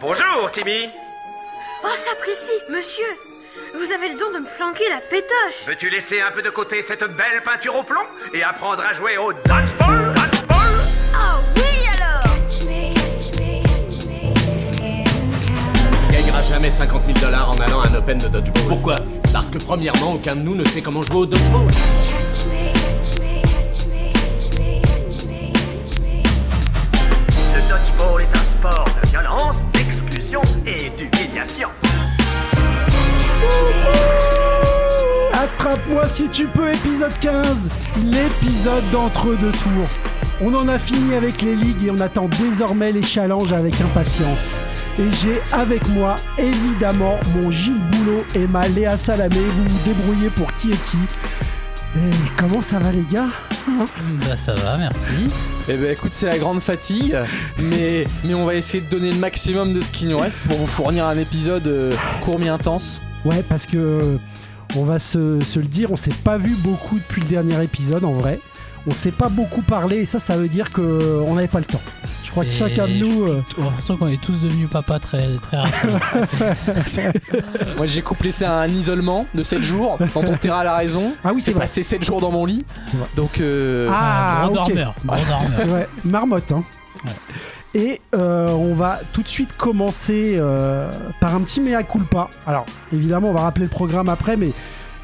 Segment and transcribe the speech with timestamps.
[0.00, 0.88] Bonjour, Timmy.
[1.82, 3.04] Oh, s'apprécie, monsieur.
[3.74, 5.66] Vous avez le don de me flanquer la pétoche.
[5.66, 9.18] Veux-tu laisser un peu de côté cette belle peinture au plomb et apprendre à jouer
[9.18, 10.78] au dodgeball Dodgeball?
[11.14, 12.22] Oh oui alors
[16.06, 18.68] On gagnera jamais 50 000 dollars en allant à un Open de dodgeball.
[18.68, 18.96] Pourquoi?
[19.32, 21.66] Parce que premièrement, aucun de nous ne sait comment jouer au dodgeball.
[21.66, 22.57] Le
[30.68, 31.68] et d'humiliation.
[35.32, 39.88] Attrape-moi si tu peux, épisode 15, l'épisode d'entre deux tours.
[40.40, 44.56] On en a fini avec les ligues et on attend désormais les challenges avec impatience.
[44.98, 49.36] Et j'ai avec moi, évidemment, mon Gilles Boulot et ma Léa Salamé.
[49.36, 50.98] Vous vous débrouillez pour qui est qui.
[51.96, 53.30] Et comment ça va les gars?
[54.26, 55.28] Bah ça va, merci.
[55.70, 57.14] Eh ben écoute, c'est la grande fatigue,
[57.58, 60.56] mais, mais on va essayer de donner le maximum de ce qui nous reste pour
[60.56, 63.02] vous fournir un épisode euh, court mais intense.
[63.26, 64.16] Ouais, parce que euh,
[64.76, 68.06] on va se, se le dire, on s'est pas vu beaucoup depuis le dernier épisode
[68.06, 68.40] en vrai.
[68.86, 71.64] On s'est pas beaucoup parlé et ça, ça veut dire que on n'avait pas le
[71.64, 71.80] temps.
[72.24, 73.22] Je crois que chacun de nous.
[73.24, 75.58] euh, J'ai l'impression qu'on est tous devenus papa très, très.
[77.76, 80.76] Moi j'ai couplé ça à un isolement de 7 jours dans ton terrain à la
[80.76, 81.12] raison.
[81.24, 82.64] Ah oui, c'est passé 7 jours dans mon lit.
[83.16, 84.66] Donc euh, Ah, gros ok.
[84.68, 84.94] dormeur.
[85.04, 85.74] Gros dormeur.
[85.74, 86.52] Ouais, marmotte.
[86.52, 86.62] Hein.
[87.74, 90.90] Et euh, on va tout de suite commencer euh,
[91.20, 92.28] par un petit mea culpa.
[92.46, 94.50] Alors, évidemment, on va rappeler le programme après, mais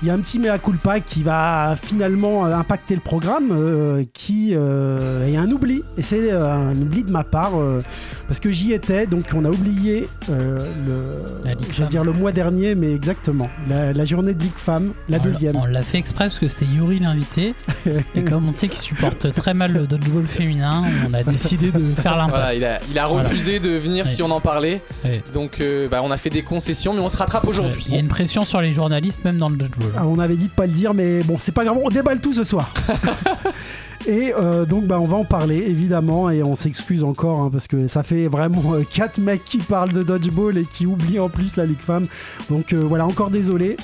[0.04, 4.04] il y a un petit mea culpa qui va finalement euh, impacter le programme, euh,
[4.12, 5.82] qui euh, est un oubli.
[5.96, 7.80] Et c'est euh, un oubli de ma part, euh,
[8.28, 12.92] parce que j'y étais, donc on a oublié euh, le, dire le mois dernier, mais
[12.94, 15.56] exactement, la, la journée de Ligue Femme, la On deuxième.
[15.56, 17.54] On l'a fait exprès parce que c'était Yuri l'invité.
[18.14, 21.78] et comme on sait qu'il supporte très mal le dodgeball féminin, on a décidé de
[21.78, 22.56] faire voilà, l'impasse.
[22.58, 23.26] il a, il a Voilà.
[23.26, 24.10] refusé de venir Ouais.
[24.10, 24.82] si on en parlait.
[25.02, 25.22] Ouais.
[25.32, 27.82] Donc euh, bah, on a fait des concessions, mais on se rattrape aujourd'hui.
[27.88, 29.92] Il y a une pression sur les journalistes, même dans le dodgeball.
[29.96, 32.20] Ah, on avait dit de pas le dire, mais bon, c'est pas grave, on déballe
[32.20, 32.72] tout ce soir.
[34.06, 37.68] et euh, donc, bah, on va en parler, évidemment, et on s'excuse encore, hein, parce
[37.68, 41.56] que ça fait vraiment 4 mecs qui parlent de dodgeball et qui oublient en plus
[41.56, 42.06] la Ligue Femme.
[42.50, 43.76] Donc euh, voilà, encore désolé.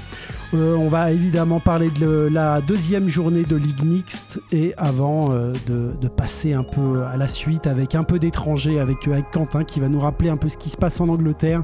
[0.53, 5.53] Euh, on va évidemment parler de la deuxième journée de Ligue Mixte, et avant euh,
[5.67, 9.31] de, de passer un peu à la suite avec un peu d'étrangers, avec, euh, avec
[9.31, 11.63] Quentin qui va nous rappeler un peu ce qui se passe en Angleterre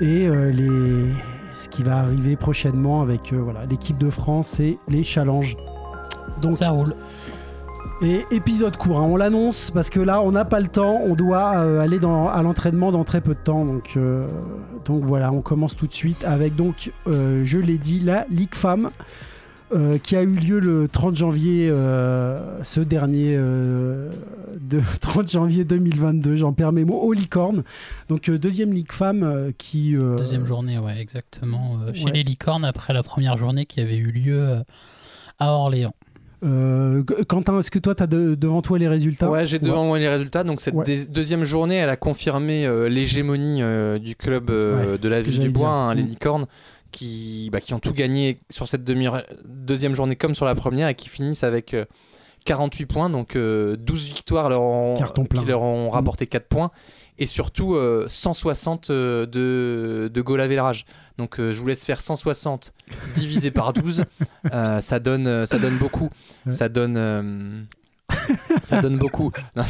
[0.00, 1.12] et euh, les
[1.60, 5.56] ce qui va arriver prochainement avec euh, voilà l'équipe de France et les challenges.
[6.40, 6.94] Donc Ça roule.
[8.02, 11.14] et épisode court, hein, on l'annonce parce que là on n'a pas le temps, on
[11.14, 13.64] doit euh, aller dans, à l'entraînement dans très peu de temps.
[13.64, 14.26] Donc euh,
[14.84, 18.54] donc voilà, on commence tout de suite avec donc euh, je l'ai dit la Ligue
[18.54, 18.90] Femmes.
[19.72, 24.10] Euh, qui a eu lieu le 30 janvier, euh, ce dernier euh,
[24.60, 27.62] de 30 janvier 2022, j'en perds mes mots, au Licorne.
[28.08, 29.96] Donc euh, deuxième Ligue Femmes euh, qui...
[29.96, 31.78] euh, Deuxième journée, ouais, exactement.
[31.86, 32.12] euh, chez ouais.
[32.12, 34.60] les licornes, après la première journée qui avait eu lieu euh,
[35.38, 35.94] à Orléans.
[36.42, 39.30] Euh, Qu- Quentin, est-ce que toi, tu as devant toi les résultats?
[39.30, 40.42] Ouais, j'ai devant moi les résultats.
[40.42, 41.04] Donc cette Ouais.
[41.10, 45.38] deuxième journée, elle a confirmé euh, l'hégémonie euh, du club euh, Ouais, de la ville
[45.38, 46.06] du Bois, hein, les Mm.
[46.06, 46.46] licornes,
[46.90, 49.06] qui, bah, qui ont tout gagné sur cette demi
[49.44, 51.84] deuxième journée comme sur la première et qui finissent avec euh,
[52.46, 54.94] 48 points, donc euh, 12 victoires leur ont-
[55.40, 55.92] qui leur ont Mm.
[55.94, 56.70] rapporté 4 points
[57.18, 60.86] et surtout euh, 160 euh, de, de goal average.
[61.18, 62.72] Donc euh, je vous laisse faire 160
[63.14, 64.04] divisé par 12,
[64.54, 66.08] euh, ça, donne, euh, ça donne beaucoup.
[66.48, 66.96] Ça donne...
[66.96, 67.62] euh,
[68.62, 69.30] ça donne beaucoup.
[69.54, 69.62] Non,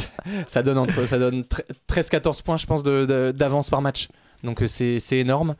[0.47, 1.43] ça donne entre ça donne
[1.89, 4.07] 13-14 points, je pense, d'avance par match.
[4.43, 5.55] Donc euh, c'est c'est énorme.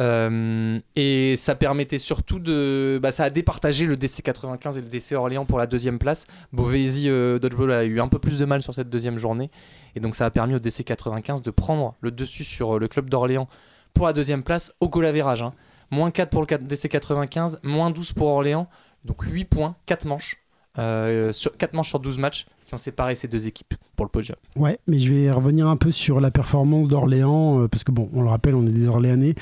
[0.00, 2.98] Euh, et ça permettait surtout de.
[3.02, 6.26] Bah, ça a départagé le DC 95 et le DC Orléans pour la deuxième place.
[6.52, 9.50] Beauvaisis euh, Dodgeball a eu un peu plus de mal sur cette deuxième journée.
[9.96, 12.88] Et donc ça a permis au DC 95 de prendre le dessus sur euh, le
[12.88, 13.48] club d'Orléans
[13.92, 15.52] pour la deuxième place au goal average, hein.
[15.90, 18.68] Moins 4 pour le DC 95, moins 12 pour Orléans.
[19.04, 20.36] Donc 8 points, 4 manches.
[20.78, 24.10] Euh, sur, 4 manches sur 12 matchs qui ont séparé ces deux équipes pour le
[24.10, 24.36] podium.
[24.56, 28.08] Ouais, mais je vais revenir un peu sur la performance d'Orléans, euh, parce que bon,
[28.14, 29.34] on le rappelle, on est des Orléanais,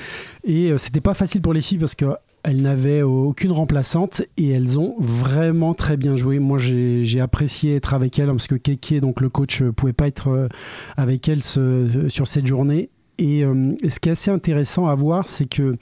[0.44, 2.06] et euh, c'était pas facile pour les filles parce que
[2.42, 6.38] elles n'avaient aucune remplaçante et elles ont vraiment très bien joué.
[6.38, 10.06] Moi, j'ai apprécié être avec elles parce que Keke, donc le coach, euh, pouvait pas
[10.06, 10.48] être
[10.96, 12.88] avec elles sur cette journée.
[13.18, 15.74] Et, ce qui est assez intéressant à voir, c'est que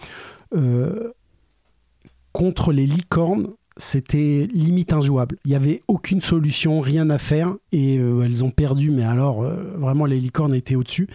[2.33, 5.37] contre les licornes, c'était limite injouable.
[5.45, 9.43] Il n'y avait aucune solution, rien à faire, et euh, elles ont perdu, mais alors
[9.43, 11.09] euh, vraiment les licornes étaient au-dessus.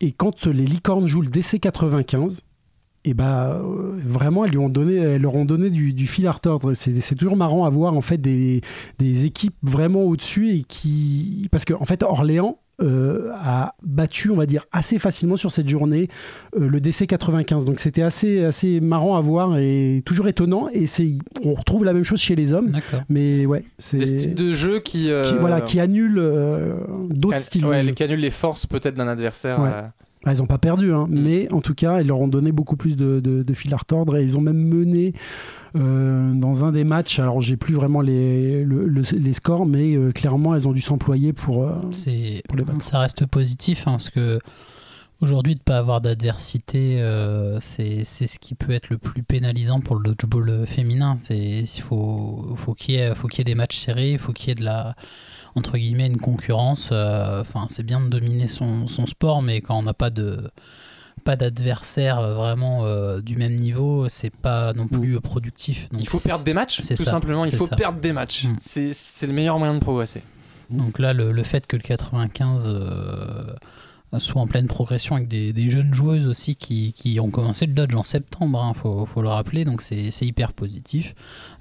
[0.00, 2.42] Et quand les licornes jouent le DC 95,
[3.04, 6.74] et bah vraiment elles lui ont donné, elles leur ont donné du, fil à retordre.
[6.74, 8.60] C'est toujours marrant à voir en fait des,
[8.98, 14.36] des équipes vraiment au-dessus et qui parce que en fait Orléans euh, a battu, on
[14.36, 16.08] va dire, assez facilement sur cette journée
[16.58, 17.64] euh, le DC 95.
[17.64, 20.68] Donc c'était assez, assez marrant à voir et toujours étonnant.
[20.72, 21.08] Et c'est,
[21.44, 22.70] on retrouve la même chose chez les hommes.
[22.70, 23.02] D'accord.
[23.08, 23.98] Mais ouais, c'est.
[23.98, 25.10] Des styles de jeu qui.
[25.10, 26.74] euh, qui, voilà, qui annule euh,
[27.10, 27.94] d'autres can- styles ouais, de jeu.
[27.94, 29.60] qui annulent les forces peut-être d'un adversaire.
[29.60, 29.70] Ouais.
[30.22, 31.20] Euh, Ah, ils n'ont pas perdu, hein, Mm.
[31.22, 33.76] mais en tout cas, ils leur ont donné beaucoup plus de, de, de fil à
[33.78, 35.14] retordre et ils ont même mené
[35.76, 37.18] euh, dans un des matchs.
[37.20, 40.80] Alors, j'ai plus vraiment les, le- le- les scores, mais euh, clairement, elles ont dû
[40.82, 41.64] s'employer pour.
[41.64, 41.74] euh,
[42.48, 42.82] Pour les battre.
[42.82, 44.38] ça reste positif hein, parce que
[45.22, 49.96] aujourd'hui de pas avoir d'adversité, euh, c'est, ce qui peut être le plus pénalisant pour
[49.96, 51.16] le dodgeball féminin.
[51.30, 54.32] Il faut faut qu'il y ait faut qu'il y ait des matchs serrés, il faut
[54.32, 54.96] qu'il y ait de la
[55.54, 56.90] entre guillemets une concurrence.
[56.92, 60.50] euh, Enfin, c'est bien de dominer son, son sport, mais quand on n'a pas de
[61.22, 65.86] pas d'adversaire euh, vraiment euh, du même niveau, c'est pas non plus productif.
[65.90, 67.44] Donc, il faut perdre des matchs, tout ça, simplement.
[67.44, 67.76] Il faut ça.
[67.76, 68.44] perdre des matchs.
[68.46, 68.56] Mm.
[68.58, 70.22] C'est c'est le meilleur moyen de progresser.
[70.70, 73.54] Donc là, le, le fait que le 95 euh,
[74.18, 77.94] soit en pleine progression avec des, jeunes joueuses aussi qui, qui ont commencé le dodge
[77.94, 81.14] en septembre, il faut, faut le rappeler, donc c'est hyper positif.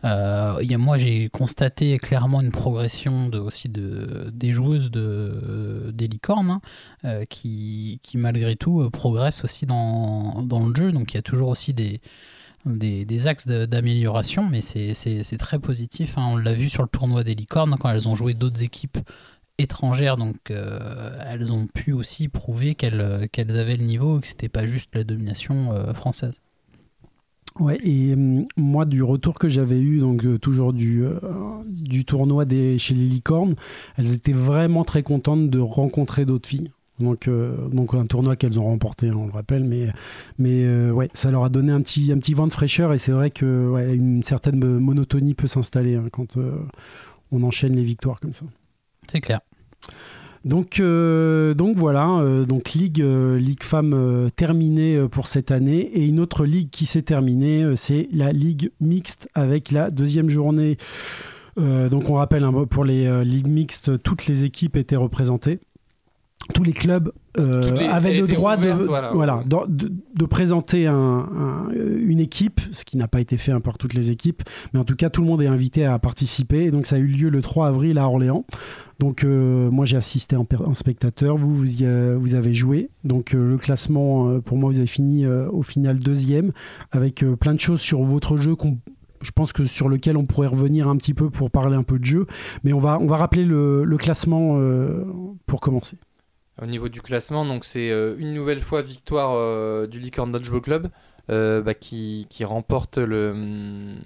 [0.04, 6.08] Euh, y a- moi, j'ai constaté clairement une progression aussi de, des joueuses de, des
[6.08, 6.62] licornes hein,
[7.06, 10.92] euh, qui, qui, malgré tout, euh, progressent aussi dans, dans le jeu.
[10.92, 12.02] Donc il y a toujours aussi des,
[12.66, 16.18] des, axes d'amélioration, mais c'est très positif.
[16.18, 16.30] hein.
[16.32, 18.98] On l'a vu sur le tournoi des licornes quand elles ont joué d'autres équipes
[19.60, 24.28] étrangères, donc euh, elles ont pu aussi prouver qu'elles qu'elles avaient le niveau et que
[24.28, 26.42] c'était pas juste la domination euh, française.
[27.60, 28.16] Ouais, et
[28.56, 31.20] moi, du retour que j'avais eu, donc euh, toujours du, euh,
[31.66, 33.56] du tournoi des, chez les licornes,
[33.98, 36.72] elles étaient vraiment très contentes de rencontrer d'autres filles.
[37.00, 39.88] Donc, euh, donc un tournoi qu'elles ont remporté, hein, on le rappelle, mais,
[40.38, 42.98] mais euh, ouais, ça leur a donné un petit, un petit vent de fraîcheur et
[42.98, 46.58] c'est vrai que ouais, une certaine euh, monotonie peut s'installer hein, quand euh,
[47.32, 48.46] on enchaîne les victoires comme ça.
[49.08, 49.40] C'est clair.
[50.46, 56.08] Donc, euh, donc voilà, euh, donc ligue, euh, ligue femmes terminée pour cette année et
[56.08, 60.78] une autre ligue qui s'est terminée, c'est la ligue mixte avec la deuxième journée.
[61.58, 65.60] Donc on rappelle hein, pour les ligues mixtes, toutes les équipes étaient représentées.
[66.54, 69.12] Tous les clubs euh, les- avaient le droit de, ouverte, voilà.
[69.14, 69.58] voilà, de,
[69.88, 73.78] de- de présenter un- un- une équipe, ce qui n'a pas été fait hein, par
[73.78, 74.42] toutes les équipes,
[74.74, 76.66] mais en tout cas tout le monde est invité à participer.
[76.66, 78.46] Et donc ça a eu lieu le 3 avril à Orléans.
[79.00, 82.90] Donc euh, moi j'ai assisté en, spectateur, vous vous, y a- vous avez joué.
[83.04, 86.52] Donc euh, le classement pour moi vous avez fini au final deuxième
[86.92, 88.78] avec plein de choses sur votre jeu qu'on
[89.22, 92.00] je pense que sur lequel on pourrait revenir un petit peu pour parler un peu
[92.00, 92.26] de jeu,
[92.64, 95.04] mais on va, on va rappeler le, le classement euh,
[95.46, 95.98] pour commencer.
[96.62, 100.62] Au niveau du classement, donc c'est euh, une nouvelle fois victoire euh, du Licorne Dodgeball
[100.62, 100.88] Club
[101.30, 103.98] euh, bah, qui, remporte hum,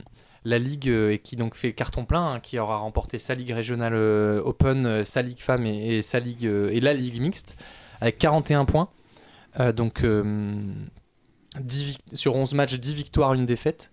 [0.46, 3.96] la ligue et qui donc fait carton plein, hein, qui aura remporté sa ligue régionale
[4.44, 7.56] Open, sa ligue femmes et, sa ligue et la ligue mixte
[8.02, 8.90] avec 41 points.
[9.76, 10.58] Donc euh,
[11.60, 13.92] 10 vic- sur 11 matchs, 10 victoires, une défaite.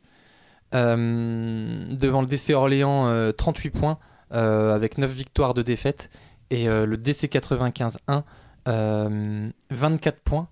[0.72, 3.98] Devant le DC Orléans, euh, 38 points
[4.30, 6.10] avec 9 victoires, de défaites.
[6.50, 8.20] Et le DC 95 1, euh,
[8.66, 10.48] 24 points.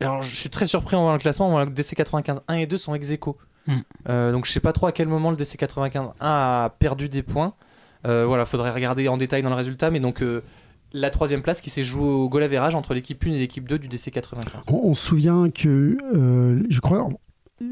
[0.00, 2.54] Alors je suis très surpris en voyant le classement, on voit que DC 95 1
[2.54, 3.36] et 2 sont ex aequo.
[3.66, 3.78] Mm.
[4.08, 7.08] Euh, donc je sais pas trop à quel moment le DC 95 1 a perdu
[7.08, 7.54] des points.
[8.06, 10.42] Euh, voilà, faudrait regarder en détail dans le résultat, mais donc euh,
[10.92, 13.78] la troisième place qui s'est jouée au goal average entre l'équipe 1 et l'équipe 2
[13.78, 14.66] du DC 95.
[14.68, 17.08] On, on se souvient que, euh, je crois,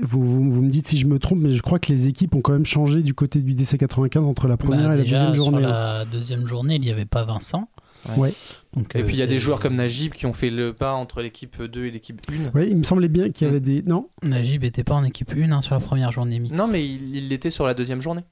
[0.02, 2.34] vous, vous, vous me dites si je me trompe, mais je crois que les équipes
[2.34, 5.16] ont quand même changé du côté du DC95 entre la première Bah, et la déjà,
[5.16, 5.58] deuxième journée.
[5.60, 5.98] Sur hein.
[5.98, 7.68] la deuxième journée, il n'y avait pas Vincent.
[8.16, 8.32] Ouais.
[8.76, 10.50] Donc, Et euh, puis il y a c'est- des joueurs comme Najib qui ont fait
[10.50, 12.56] le pas entre l'équipe 2 et l'équipe 1.
[12.56, 13.82] Ouais, il me semblait bien qu'il y avait des.
[13.82, 14.08] Non?
[14.22, 16.56] Najib n'était pas en équipe 1 hein, sur la première journée mixte.
[16.56, 18.22] Non, mais il l'était sur la deuxième journée.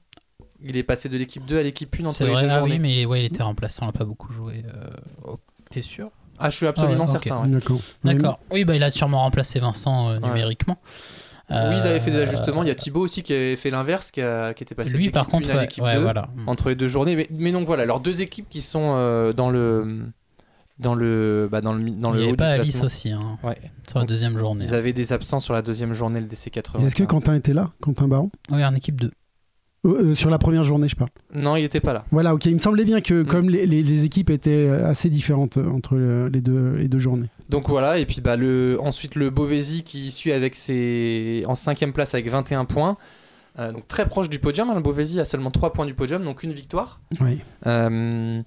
[0.63, 2.43] Il est passé de l'équipe 2 à l'équipe 1 entre c'est les vrai.
[2.43, 2.75] deux Ah journées.
[2.75, 4.63] oui, mais ouais, il était remplaçant, il n'a pas beaucoup joué.
[4.73, 4.87] Euh,
[5.27, 5.37] oh,
[5.69, 6.09] T'es sûr?
[6.39, 7.41] Ah, je suis absolument Ah ouais, certain.
[7.43, 7.49] ouais.
[7.49, 7.79] D'accord.
[8.03, 8.39] D'accord.
[8.51, 10.55] Oui, bah, il a sûrement remplacé Vincent euh, Ouais.
[11.49, 12.63] Oui, ils avaient fait des Euh, ajustements.
[12.63, 15.13] Il y a Thibaut aussi qui avait fait l'inverse, qui, était passé de Lui, l'équipe
[15.13, 16.27] par contre, 1 à l'équipe ouais, 2 voilà.
[16.45, 17.15] entre les deux journées.
[17.15, 20.03] Mais, mais donc voilà, leurs deux équipes qui sont euh, dans le
[20.79, 23.37] dans le bah, dans le dans il le haut avait du pas Alice aussi hein,
[23.43, 23.57] Ouais.
[23.89, 24.63] sur la deuxième journée.
[24.65, 26.83] Ils avaient des absents sur la deuxième journée, le DC 80.
[26.83, 29.11] Et Est-ce que Quentin était là Quentin Baron Oui, en équipe 2.
[29.85, 31.09] Euh, euh, Sur la première journée, je parle.
[31.33, 32.03] Non, il était pas là.
[32.11, 32.45] Voilà, ok.
[32.45, 33.25] Il me semblait bien que, Mm.
[33.27, 35.95] comme les, les- les équipes étaient euh, assez différentes entre
[36.31, 37.27] les deux, les deux journées.
[37.49, 41.93] Donc voilà, et puis bah, le, ensuite le Beauvaisis qui suit avec ses, en cinquième
[41.93, 42.97] place avec 21 points.
[43.59, 46.23] Euh, donc très proche du podium, hein, le Beauvaisis a seulement 3 points du podium,
[46.25, 46.99] donc une victoire.
[47.21, 47.39] Oui.
[47.65, 48.41] Euh,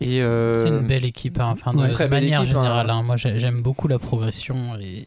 [0.00, 2.62] et euh, C'est une belle équipe, hein, enfin, de, très de belle manière équipe, hein.
[2.62, 2.90] générale.
[2.90, 3.02] hein.
[3.02, 5.06] Moi, j'ai- j'aime beaucoup la progression et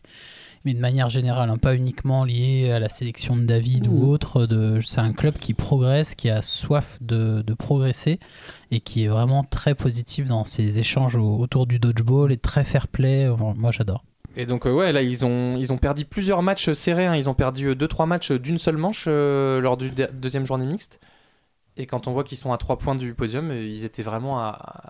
[0.66, 4.10] mais de manière générale, hein, pas uniquement lié à la sélection de David ou Mmh.
[4.10, 4.48] autre.
[4.86, 8.20] C'est un club qui progresse, qui a soif de, de progresser
[8.72, 12.64] et qui est vraiment très positif dans ses échanges au- autour du dodgeball et très
[12.64, 13.28] fair play.
[13.56, 14.04] Moi, j'adore.
[14.36, 17.08] Et donc, euh, ouais, là, ils ont, ils ont perdu plusieurs matchs serrés.
[17.08, 17.16] hein.
[17.16, 21.00] Ils ont perdu 2-3 matchs d'une seule manche euh, lors du de- deuxième journée mixte.
[21.78, 24.40] Et quand on voit qu'ils sont à 3 points du podium, euh, ils étaient vraiment
[24.40, 24.89] à...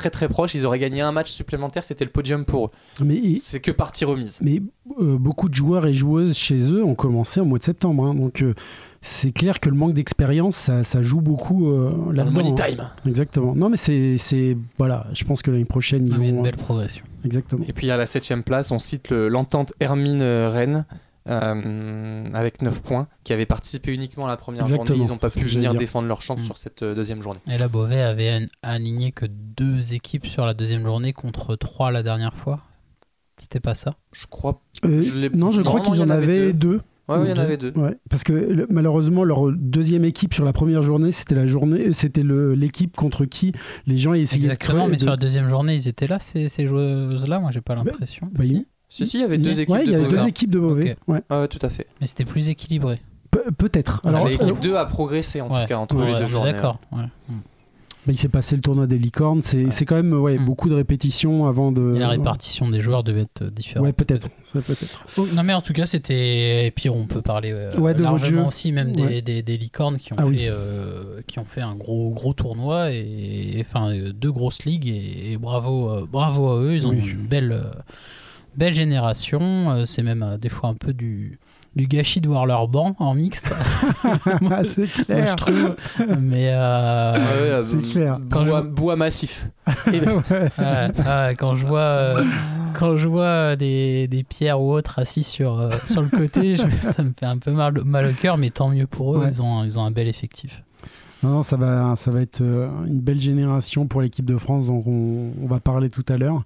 [0.00, 0.54] très très proches.
[0.54, 2.70] Ils auraient gagné un match supplémentaire, c'était le podium pour eux.
[3.04, 4.40] Mais, C'est que partie remise.
[4.42, 4.62] mais
[5.00, 8.06] euh, beaucoup de joueurs et joueuses chez eux ont commencé au mois de septembre.
[8.06, 8.14] hein.
[8.14, 8.54] donc euh,
[9.02, 12.54] c'est clair que le manque d'expérience, ça, ça joue beaucoup euh, Dans le money hein.
[12.68, 12.88] time.
[13.06, 13.54] Exactement.
[13.54, 15.06] Non, mais c'est, c'est voilà.
[15.14, 17.04] Je pense que l'année prochaine ils Ah, vont une belle progression.
[17.24, 17.64] exactement.
[17.68, 20.84] Et puis à la 7ème place, on cite le- l'entente Hermine euh, Rennes.
[21.30, 25.04] Euh, avec 9 points, qui avait participé uniquement à la première Exactement, journée.
[25.04, 26.44] Ils n'ont pas pu venir défendre leur chance Mm.
[26.44, 27.40] sur cette euh, deuxième journée.
[27.48, 32.02] Et là, Beauvais avait aligné que deux équipes sur la deuxième journée contre trois la
[32.02, 32.60] dernière fois.
[33.38, 33.94] C'était pas ça?
[34.12, 34.60] Je crois.
[34.84, 36.80] Euh, Je l'ai- non, je crois qu'ils en avaient deux.
[37.08, 37.40] Ouais, ouais, il y en Deux.
[37.40, 37.72] avait deux.
[37.74, 41.88] Ouais, parce que le- malheureusement leur deuxième équipe sur la première journée, c'était la journée,
[41.88, 43.52] euh, c'était le- l'équipe contre qui
[43.88, 46.48] les gens essayaient Exactement, de mais creuser- sur la deuxième journée, ils étaient là, ces,
[46.48, 48.28] ces joueuses-là Moi, j'ai pas l'impression.
[48.32, 50.18] Bah, il- Si, si, il y avait deux équipes ouais, il y de avait Beauvais.
[50.18, 50.90] deux équipes de Beauvais.
[50.92, 50.96] Ok.
[51.08, 51.22] Ouais.
[51.30, 51.86] Ouais, ouais, tout à fait.
[52.00, 53.00] Mais c'était plus équilibré.
[53.30, 54.00] Pe- peut-être.
[54.04, 55.62] Alors, Alors, euh, l'équipe 2 a progressé en Ouais.
[55.62, 56.52] tout cas entre Ouais, les deux journées.
[56.52, 56.80] D'accord.
[56.92, 57.04] ouais.
[57.28, 57.34] bah,
[58.12, 59.42] il s'est passé le tournoi des licornes.
[59.42, 59.70] C'est Ouais.
[59.70, 60.44] c'est quand même ouais, Mm.
[60.44, 61.94] beaucoup de répétitions avant de.
[61.94, 63.86] Et la répartition des joueurs devait être différente.
[63.86, 64.26] Ouais, peut-être.
[64.42, 65.04] Ça peut-être.
[65.18, 68.02] Oh, Non mais en tout cas c'était et puis on peut parler euh, Ouais, de
[68.02, 69.22] largement aussi même des, Ouais.
[69.22, 70.40] des, des licornes qui ont Ah fait oui.
[70.48, 74.88] euh, qui ont fait un gros gros tournoi et, et, enfin euh, deux grosses ligues
[74.88, 77.02] et, et bravo euh, bravo à eux ils ont Oui.
[77.12, 77.62] une belle euh,
[78.56, 81.38] belle génération Euh, c'est même euh, des fois un peu du
[81.76, 83.54] du gâchis de voir leur banc en mixte
[84.04, 85.26] Ah, c'est moi, clair.
[85.28, 85.76] je trouve
[86.18, 88.18] mais euh, Ouais, ouais, C'est clair.
[88.30, 89.48] Quand Bois, je- bois massif.
[90.58, 92.24] Ouais, quand je vois euh,
[92.74, 96.62] quand je vois des, des pierres ou autres assis sur, euh, sur le côté, je-
[96.80, 99.28] ça me fait un peu mal, mal au cœur, mais tant mieux pour eux, Ouais.
[99.28, 100.62] ils, ont, ils ont un bel effectif.
[101.22, 104.68] Non, non, ça va, ça va être euh, une belle génération pour l'équipe de France,
[104.68, 106.44] dont on, on va parler tout à l'heure.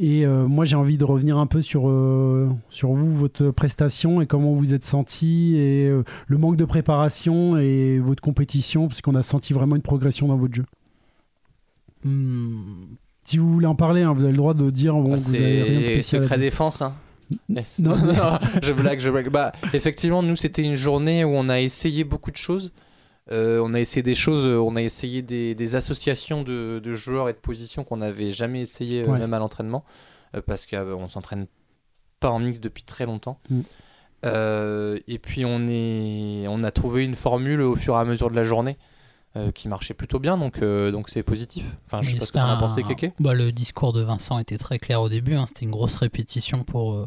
[0.00, 4.20] Et euh, moi, j'ai envie de revenir un peu sur, euh, sur vous, votre prestation
[4.20, 9.00] et comment vous êtes senti et euh, le manque de préparation et votre compétition, parce
[9.00, 10.64] qu'on a senti vraiment une progression dans votre jeu.
[12.04, 12.58] Hmm,
[13.24, 15.20] Si vous voulez en parler, hein, vous avez le droit de dire bon, Ah, que
[15.20, 16.22] vous avez rien de spécial.
[16.24, 16.82] secret défense.
[16.82, 16.94] Hein.
[17.80, 17.92] Non,
[18.62, 19.30] je blague, je blague.
[19.30, 22.72] Bah, effectivement, nous, c'était une journée où on a essayé beaucoup de choses.
[23.32, 26.92] Euh, on a essayé des choses, euh, on a essayé des, des associations de, de
[26.92, 29.18] joueurs et de positions qu'on n'avait jamais essayé, euh, Ouais.
[29.18, 29.84] même à l'entraînement,
[30.46, 31.46] parce qu'on s'entraîne
[32.20, 33.40] pas en mix depuis très longtemps.
[33.50, 33.60] Mm.
[34.24, 38.30] Euh, et puis on, est, on a trouvé une formule au fur et à mesure
[38.30, 38.76] de la journée
[39.36, 41.64] euh, qui marchait plutôt bien, donc euh, donc c'est positif.
[41.86, 43.12] Enfin, je sais pas ce que c'était t'en as pensé, Kéké.
[43.20, 46.64] bah, Le discours de Vincent était très clair au début, hein, c'était une grosse répétition
[46.64, 47.06] pour,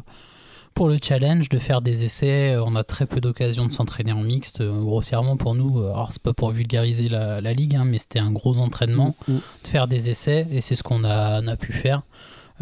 [0.80, 2.54] pour le challenge de faire des essais.
[2.54, 5.78] Euh, On a très peu d'occasions de s'entraîner en mixte, euh, grossièrement pour nous.
[5.78, 9.14] euh, Alors, c'est pas pour vulgariser la, la ligue, hein, mais c'était un gros entraînement.
[9.28, 9.40] Mm, mm.
[9.64, 12.00] de faire des essais et c'est ce qu'on a, pu faire.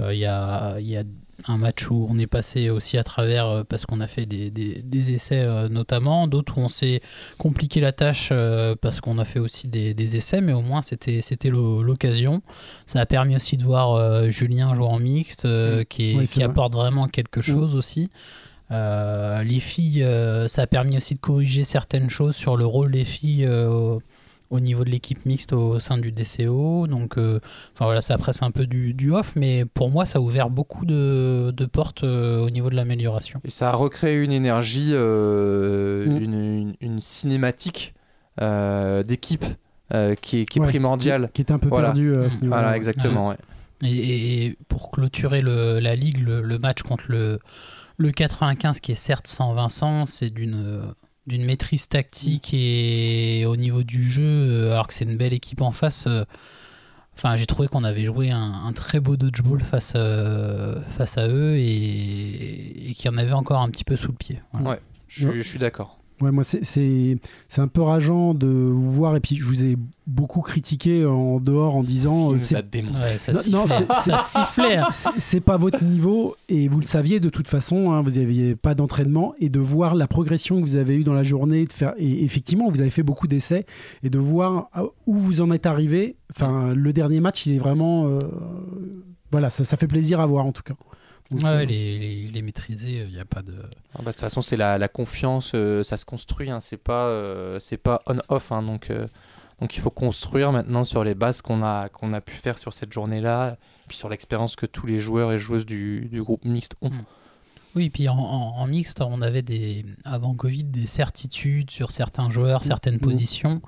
[0.01, 1.05] Euh, Il y, a, il y a
[1.47, 4.51] un match où on est passé aussi à travers euh, parce qu'on a fait des,
[4.51, 7.01] des- des essais euh, notamment, d'autres où on s'est
[7.39, 10.83] compliqué la tâche euh, parce qu'on a fait aussi des, des essais, mais au moins
[10.83, 12.43] c'était c'était l'o- l'occasion.
[12.87, 16.45] Ça a permis aussi de voir Julien jouer en mixte euh, qui, Oui, qui vrai.
[16.45, 18.11] apporte vraiment quelque chose aussi.
[18.71, 20.07] Les filles,
[20.47, 24.03] ça a permis aussi de corriger certaines choses sur le rôle des filles au-
[24.51, 26.87] au niveau de l'équipe mixte au sein du DCO.
[26.87, 27.39] Donc, euh,
[27.75, 30.23] enfin voilà, ça après c'est un peu du, du off, mais pour moi, ça a
[30.23, 33.41] ouvert beaucoup de, de portes euh, au niveau de l'amélioration.
[33.45, 36.17] Et ça a recréé une énergie, euh, Mm.
[36.23, 37.95] une, une- une cinématique
[38.41, 39.45] euh, d'équipe
[39.95, 41.27] euh, qui, est- est primordiale.
[41.29, 41.89] Qui, qui était un peu Voilà.
[41.89, 42.41] perdu euh, à ce Mm.
[42.43, 42.57] niveau-là.
[42.57, 42.77] Voilà, ouais.
[42.77, 43.29] exactement.
[43.29, 43.37] ouais.
[43.83, 47.39] Et, et pour clôturer le- la ligue, le, le match contre le,
[47.97, 50.83] le 95, qui est certes sans Vincent, c'est d'une
[51.29, 55.61] d'une maîtrise tactique et au niveau du jeu, euh, alors que c'est une belle équipe
[55.61, 56.07] en face.
[56.09, 56.25] euh,
[57.37, 60.81] j'ai trouvé qu'on avait joué un, très beau dodgeball face, euh,
[61.17, 64.41] à eux et, qu'il y en avait encore un petit peu sous le pied.
[64.55, 64.81] Ouais.
[65.09, 65.98] Je suis d'accord.
[66.21, 67.17] Ouais, moi, c'est- c'est
[67.49, 69.15] c'est un peu rageant de vous voir.
[69.17, 72.63] Et puis, je vous ai beaucoup critiqué en dehors en disant euh, nous c'est a
[72.63, 72.99] démonté.
[72.99, 73.87] Ouais, ça Non, non, sifflait.
[74.01, 74.81] c'est- ça sifflait.
[75.19, 78.75] c'est pas votre niveau et vous le saviez de toute façon, hein, vous n'aviez pas
[78.75, 81.93] d'entraînement et de voir la progression que vous avez eue dans la journée, de faire,
[81.99, 83.67] et effectivement vous avez fait beaucoup d'essais
[84.03, 86.17] et de voir à- où vous en êtes arrivé.
[86.35, 88.23] Enfin, le dernier match, il est vraiment, euh,
[89.31, 90.75] voilà, ça, ça fait plaisir à voir en tout cas.
[91.31, 93.55] Donc, Ouais, euh, les, les, les maîtriser, il n'y a pas de.
[93.95, 96.51] Ah bah, de toute façon, c'est la, la confiance, euh, ça se construit.
[96.51, 98.51] Hein, c'est pas, euh, c'est pas on-off.
[98.53, 99.07] hein, donc, euh,
[99.61, 102.73] donc, il faut construire maintenant sur les bases qu'on a, qu'on a pu faire sur
[102.73, 103.57] cette journée-là,
[103.89, 106.91] puis sur l'expérience que tous les joueurs et joueuses du, du groupe mixte ont.
[106.91, 107.05] Mm.
[107.75, 112.31] Oui, puis en, en- en mixte, on avait des, avant Covid des certitudes sur certains
[112.31, 113.01] joueurs, certaines Mhm.
[113.01, 113.63] positions,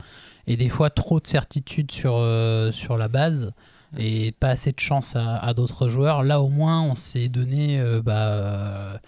[0.47, 3.53] et des fois trop de certitudes sur, euh, sur la base,
[3.99, 6.23] et pas assez de chance à, à d'autres joueurs.
[6.23, 8.99] Là, au moins, on s'est donné euh, bah, euh,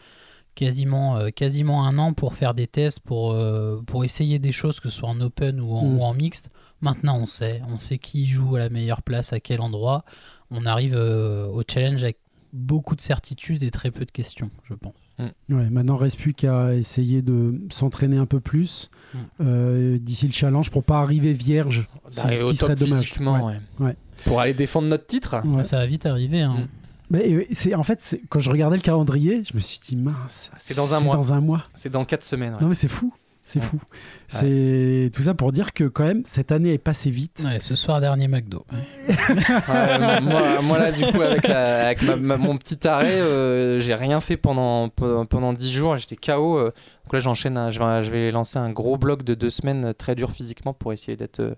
[0.54, 4.80] quasiment, euh, quasiment un an pour faire des tests, pour, euh, pour essayer des choses,
[4.80, 5.96] que ce soit en open ou en, Mhm.
[5.98, 6.50] ou en mixte.
[6.80, 10.04] Maintenant, on sait, on sait qui joue à la meilleure place, à quel endroit.
[10.50, 12.18] On arrive au challenge avec
[12.52, 14.92] beaucoup de certitudes et très peu de questions, je pense.
[15.18, 19.18] Ouais, maintenant, reste plus qu'à essayer de s'entraîner un peu plus Mm.
[19.42, 21.86] euh, d'ici le challenge pour pas arriver vierge.
[22.10, 23.02] C'est D'arriver ce au qui top serait dommage.
[23.04, 23.52] physiquement, Ouais.
[23.78, 23.86] ouais.
[23.86, 23.96] Ouais.
[24.24, 25.36] Pour aller défendre notre titre.
[25.46, 25.62] Ouais.
[25.64, 26.40] Ça va vite arriver.
[26.40, 26.54] Hein.
[26.60, 26.66] Mm.
[27.10, 30.50] Mais euh, c'est en fait, quand je regardais le calendrier, je me suis dit mince.
[30.58, 31.16] C'est dans un mois.
[31.16, 31.64] Dans un mois.
[31.74, 32.54] C'est dans 4 semaines.
[32.54, 32.60] ouais.
[32.62, 33.12] Non mais c'est fou.
[33.44, 33.66] C'est Ouais.
[33.66, 33.80] fou.
[34.28, 37.42] C'est tout ça pour dire que quand même cette année est passée vite.
[37.44, 38.64] Ouais, ce soir, dernier McDo.
[39.08, 43.78] Ouais, moi, moi, là, du coup, avec, la- avec ma- ma- mon petit arrêt, euh,
[43.80, 45.96] j'ai rien fait pendant, pendant, 10 jours.
[45.96, 46.56] J'étais KO.
[46.58, 46.64] euh,
[47.04, 47.70] donc là, j'enchaîne.
[47.70, 50.92] Je vais, je vais lancer un gros bloc de deux semaines très dur physiquement pour
[50.92, 51.54] essayer d'être euh,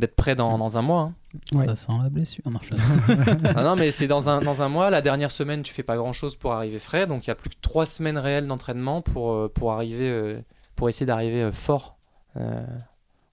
[0.00, 1.02] d'être prêt dans, dans un mois.
[1.02, 1.14] hein.
[1.56, 1.68] Ouais.
[1.68, 2.42] Ça sent la blessure.
[2.46, 4.90] Non, je- Ah non, mais c'est dans un, dans un mois.
[4.90, 7.06] La dernière semaine, tu fais pas grand chose pour arriver frais.
[7.06, 10.40] Donc il y a plus que 3 semaines réelles d'entraînement pour, pour, arriver, euh,
[10.76, 11.96] pour essayer d'arriver euh, fort
[12.36, 12.64] euh,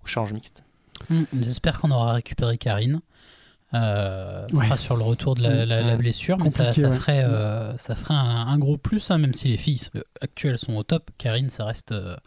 [0.04, 0.64] au change mixte.
[1.10, 3.02] Mm, J'espère qu'on aura récupéré Karine.
[3.74, 4.66] Euh, ça Ouais.
[4.66, 6.00] sera sur le retour de la, la- la Mm.
[6.00, 6.96] blessure, mais ça, Compliqué, ça ouais.
[6.96, 9.80] ferait, euh, ça ferait un, un gros plus, hein, même si les filles
[10.20, 11.10] actuelles sont au top.
[11.18, 12.18] Karine, ça reste, euh,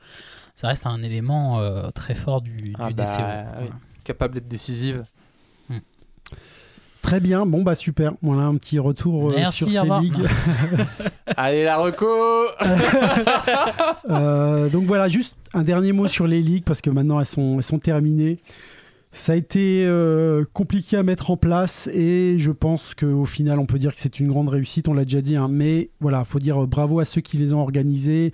[0.54, 3.60] ça reste un élément euh, très fort du, du Ah bah, DCO.
[3.62, 3.68] oui.
[4.04, 5.04] Capable d'être décisive.
[7.04, 7.46] Très bien.
[7.46, 8.12] Bon bah super.
[8.22, 10.26] Voilà un petit retour euh, Merci, sur ces ligues.
[11.36, 12.06] Allez, la reco
[14.10, 17.56] Euh, donc voilà, juste un dernier mot sur les ligues parce que maintenant elles sont,
[17.58, 18.38] elles sont terminées.
[19.12, 23.66] Ça a été euh, compliqué à mettre en place et je pense qu'au final on
[23.66, 25.46] peut dire que c'est une grande réussite, on l'a déjà dit, hein.
[25.48, 28.32] mais voilà, faut dire euh, bravo à ceux qui les ont organisés.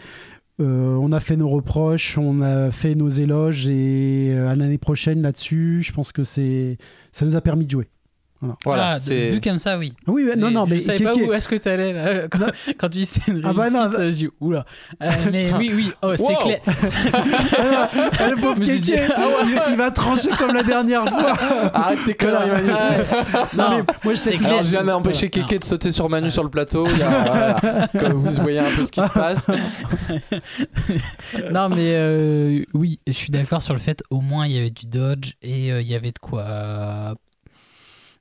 [0.61, 4.79] Euh, on a fait nos reproches, on a fait nos éloges et euh, à l'année
[4.79, 6.79] prochaine là-dessus, je pense que c'est
[7.12, 7.89] ça nous a permis de jouer.
[8.64, 9.30] Voilà, Ah, c'est.
[9.32, 9.92] vu comme ça, oui.
[10.06, 12.26] Oui, non, non, mais je savais pas où est-ce que tu allais là.
[12.28, 12.47] Quand,
[12.78, 14.64] quand tu dis c'est une Ah bah non, réussite, bah- je dis oula.
[15.02, 16.37] Euh, mais oui, oui, oh, c'est Wow.
[16.38, 16.61] clair.
[18.18, 21.35] Ah, le pauvre dit, Kéké, ah il, il va trancher comme la dernière fois.
[21.74, 22.70] Arrête tes conneries, Manu.
[22.72, 24.50] Ah, Non, Non, mais moi je sais que clair.
[24.53, 25.29] Alors, j'ai jamais empêché.
[25.31, 26.87] Kéké de sauter sur Manu sur le plateau.
[26.88, 27.11] Il y a-
[27.61, 29.48] voilà, comme vous voyez un peu ce qui se passe.
[31.53, 34.70] non, mais euh, oui, je suis d'accord sur le fait au moins il y avait
[34.70, 37.14] du dodge et euh, il y avait de quoi euh,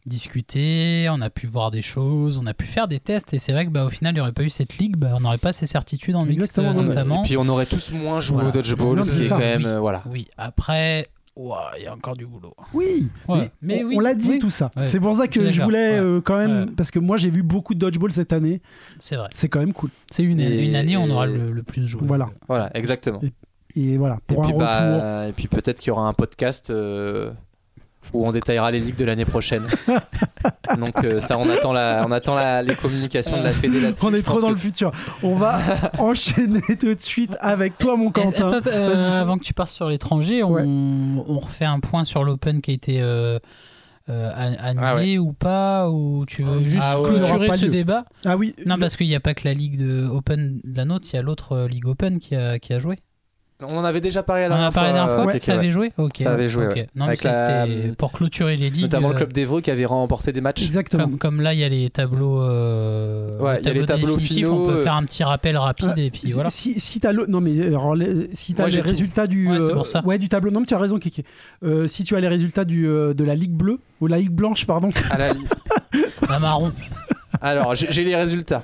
[0.10, 1.08] discuter.
[1.12, 3.34] On a pu voir des choses, on a pu faire des tests.
[3.34, 5.12] Et c'est vrai que bah, au final, il n'y aurait pas eu cette ligue, bah,
[5.16, 7.24] on n'aurait pas ces certitudes en mixte Exactement, non, mais- notamment.
[7.24, 8.50] Et puis on aurait tous moins joué Voilà.
[8.50, 9.62] au dodgeball, Non, ce qui est quand même.
[9.62, 9.68] oui.
[9.68, 10.04] euh, voilà.
[10.10, 12.54] Oui, après, il y a encore du boulot.
[12.74, 14.40] Oui, Ouais, mais, mais on, oui, on l'a dit oui.
[14.40, 14.72] tout ça.
[14.76, 14.88] Ouais.
[14.88, 16.00] C'est pour ça que je voulais Ouais.
[16.06, 16.72] euh, quand même, Ouais.
[16.76, 18.62] parce que moi j'ai vu beaucoup de dodgeball cette année.
[19.00, 19.30] C'est vrai.
[19.34, 19.90] C'est quand même cool.
[20.12, 22.02] C'est une, Et- une année où on aura le, le plus joué.
[22.04, 22.26] Voilà.
[22.50, 23.22] Voilà, exactement.
[23.76, 27.32] Et voilà, Et puis, bah, et puis peut-être qu'il y aura un podcast euh,
[28.14, 29.64] où on détaillera les ligues de l'année prochaine.
[30.78, 34.06] Donc euh, ça, on attend, la, on attend la- les communications de la Fédé là-dessus.
[34.06, 34.92] On est trop dans que le futur.
[35.24, 35.60] On va
[36.00, 38.48] enchaîner tout de suite avec toi, mon Quentin.
[38.48, 40.64] attends, euh, avant que tu partes sur l'étranger, on, Ouais.
[40.66, 43.38] on refait un point sur l'Open qui a été euh,
[44.10, 45.18] an- annulé Ah ouais.
[45.20, 47.72] ou pas Ou tu veux juste Ah ouais, clôturer ce lieu.
[47.72, 48.06] débat?
[48.26, 48.56] Ah oui.
[48.66, 51.16] Non, parce qu'il n'y a pas que la Ligue de Open de la nôtre, il
[51.16, 52.98] y a l'autre euh, Ligue Open qui a, qui a joué.
[53.62, 55.28] On en avait déjà parlé la On en dernière a parlé la dernière fois, euh,
[55.28, 55.58] que Kéké, ça ouais.
[55.60, 56.18] avait joué Ok.
[56.20, 56.76] Ça avait joué, ok.
[56.76, 56.82] ouais.
[56.96, 58.84] Non, mais Avec la- c'était pour clôturer les ligues.
[58.84, 60.64] Notamment le euh, club d'Evreux qui avait remporté des matchs.
[60.64, 61.04] Exactement.
[61.04, 62.42] Comme, comme là, il y a les tableaux.
[62.42, 65.58] euh, Ouais, il y a les tableaux finaux, On peut euh, faire un petit rappel
[65.58, 66.50] rapide Ah, et puis voilà.
[66.50, 68.88] Si, si t'as le, non mais alors, les- si t'as Moi, les tout.
[68.90, 70.06] résultats du, Ouais, c'est euh, pour ça.
[70.06, 71.26] ouais du tableau, non mais tu as raison Kéké.
[71.64, 74.32] Euh, si tu as les résultats du euh, de la Ligue bleue ou la Ligue
[74.32, 74.90] blanche pardon.
[75.12, 75.34] À la-
[76.30, 76.72] La marron.
[77.42, 78.64] Alors, j'ai les résultats.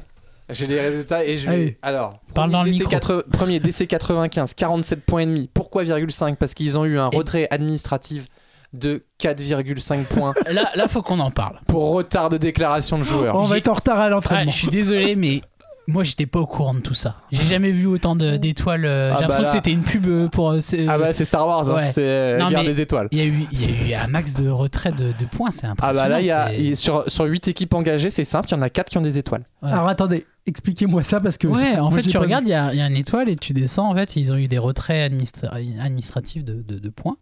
[0.49, 1.53] J'ai les résultats et je vais.
[1.55, 1.77] Allez.
[1.81, 2.91] Alors, Parle dans le DC micro.
[2.91, 5.49] 80 premier DC 95, 47 points et demi.
[5.53, 8.25] Pourquoi 5 Parce qu'ils ont eu un Et- retrait administratif
[8.73, 11.59] de 4,5 points Là, là, faut qu'on en parle.
[11.67, 13.35] pour retard de déclaration de joueurs.
[13.35, 14.51] On va être en retard à Ah, l'entraînement.
[14.51, 15.41] je suis désolé, mais
[15.87, 17.15] moi, j'étais pas au courant de tout ça.
[17.31, 18.85] J'ai jamais vu autant d'étoiles.
[18.85, 19.49] euh, Ah J'ai bah l'impression là.
[19.49, 20.51] que c'était une pub euh, pour.
[20.51, 21.75] euh, c'est- Ah bah c'est Star Wars, hein.
[21.75, 21.91] Ouais.
[21.91, 23.07] c'est euh, Non, Guerre mais- des étoiles.
[23.11, 25.51] Il y, a eu, il y a eu un max de retrait de, de points,
[25.51, 26.03] c'est Ah impressionnant.
[26.03, 28.57] bah là, il y a, c'est- sur, sur 8 équipes engagées, c'est simple, il y
[28.57, 29.43] en a 4 qui ont des étoiles.
[29.61, 29.71] Ouais.
[29.71, 32.73] Alors attendez, expliquez-moi ça parce que Ouais, en moi, fait, tu regardes, il y a,
[32.73, 33.89] il y a une étoile et tu descends.
[33.91, 37.17] En fait, ils ont eu des retraits administra- administratifs de, de- de points.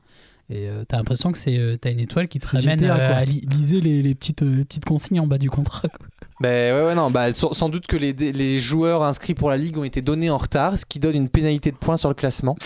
[0.49, 2.95] Et euh, t'as l'impression que c'est euh, t'as une étoile qui te C'est ramène GTA,
[2.95, 5.87] euh, à li- liser les, les petites, euh, les petites consignes en bas du contrat.
[5.87, 6.05] quoi.
[6.43, 9.55] Bah ouais, ouais, non, bah sans, sans doute que les, les joueurs inscrits pour la
[9.57, 12.15] ligue ont été donnés en retard, ce qui donne une pénalité de points sur le
[12.15, 12.57] classement.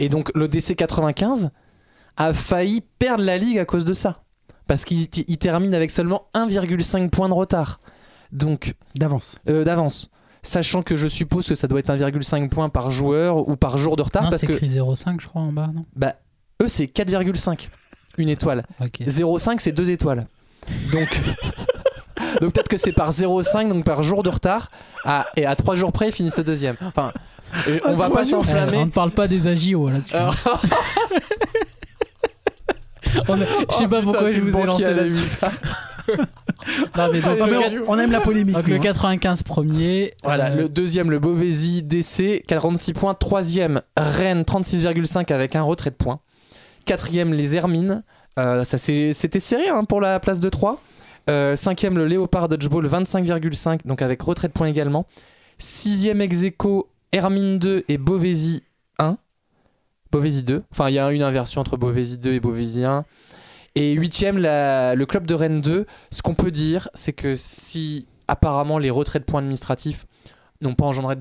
[0.00, 1.50] Et donc le DC 95
[2.16, 4.22] a failli perdre la ligue à cause de ça.
[4.66, 7.80] Parce qu'il il termine avec seulement 1,5 points de retard.
[8.32, 9.36] Donc, d'avance.
[9.48, 10.10] euh, d'avance.
[10.42, 13.94] sachant que je suppose que ça doit être 1,5 points par joueur ou par jour
[13.96, 15.84] de retard Non, parce c'est que écrit 0,5 je crois en bas, non?
[15.94, 16.14] Bah,
[16.62, 17.68] eux c'est 4,5
[18.18, 18.64] une étoile.
[18.80, 19.00] Ok.
[19.02, 20.26] 0,5 c'est deux étoiles.
[20.92, 21.08] Donc,
[22.40, 24.70] donc peut-être que c'est par 0,5 donc par jour de retard
[25.04, 26.76] à- et à 3 jours près ils finissent le deuxième.
[26.82, 27.12] Enfin,
[27.84, 28.22] on va pas.
[28.22, 28.84] Eh, on s'enflammer.
[28.86, 30.14] ne parle pas des agios là-dessus.
[30.14, 30.34] Alors-
[33.28, 35.18] On a- Je sais Oh, pas putain, pourquoi je vous ai lancé là-dessus.
[35.20, 35.52] vue, ça.
[36.96, 38.54] Non, mais donc, Ah, le mais on, on aime la polémique.
[38.54, 38.84] donc le nous, hein.
[38.84, 40.14] 95 premier.
[40.22, 43.14] Voilà, euh, le deuxième, le Beauvaisis DC, 46 points.
[43.14, 46.20] Troisième, Rennes, 36,5 avec un retrait de points.
[46.86, 48.02] Quatrième, les Hermines.
[48.38, 50.80] Euh, ça, C'était serré hein, pour la place de 3.
[51.30, 55.06] Euh, cinquième, le Léopard Dodgeball, 25,5, donc avec retrait de points également.
[55.58, 58.62] Sixième ex aequo, Hermine 2 et Beauvaisis
[58.98, 59.16] 1.
[60.12, 60.62] Beauvaisis 2.
[60.70, 63.04] Enfin, il y a une inversion entre Beauvaisis 2 et Beauvaisis 1.
[63.74, 65.86] Et huitième, la- le club de Rennes 2.
[66.10, 70.06] Ce qu'on peut dire, c'est que si apparemment les retraits de points administratifs
[70.60, 71.16] n'ont pas engendré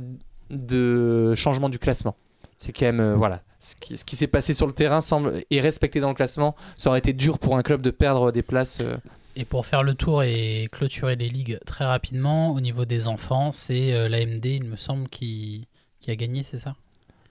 [0.50, 2.16] de changement du classement,
[2.60, 6.02] c'est quand même euh, voilà ce qui, s'est passé sur le terrain semble est respecté
[6.02, 6.54] dans le classement.
[6.76, 8.80] Ça aurait été dur pour un club de perdre des places.
[8.82, 8.98] euh.
[9.36, 13.52] Et pour faire le tour et clôturer les ligues très rapidement, au niveau des enfants,
[13.52, 15.68] c'est euh, l'AMD, il me semble, qui,
[16.00, 16.76] qui a gagné, c'est ça?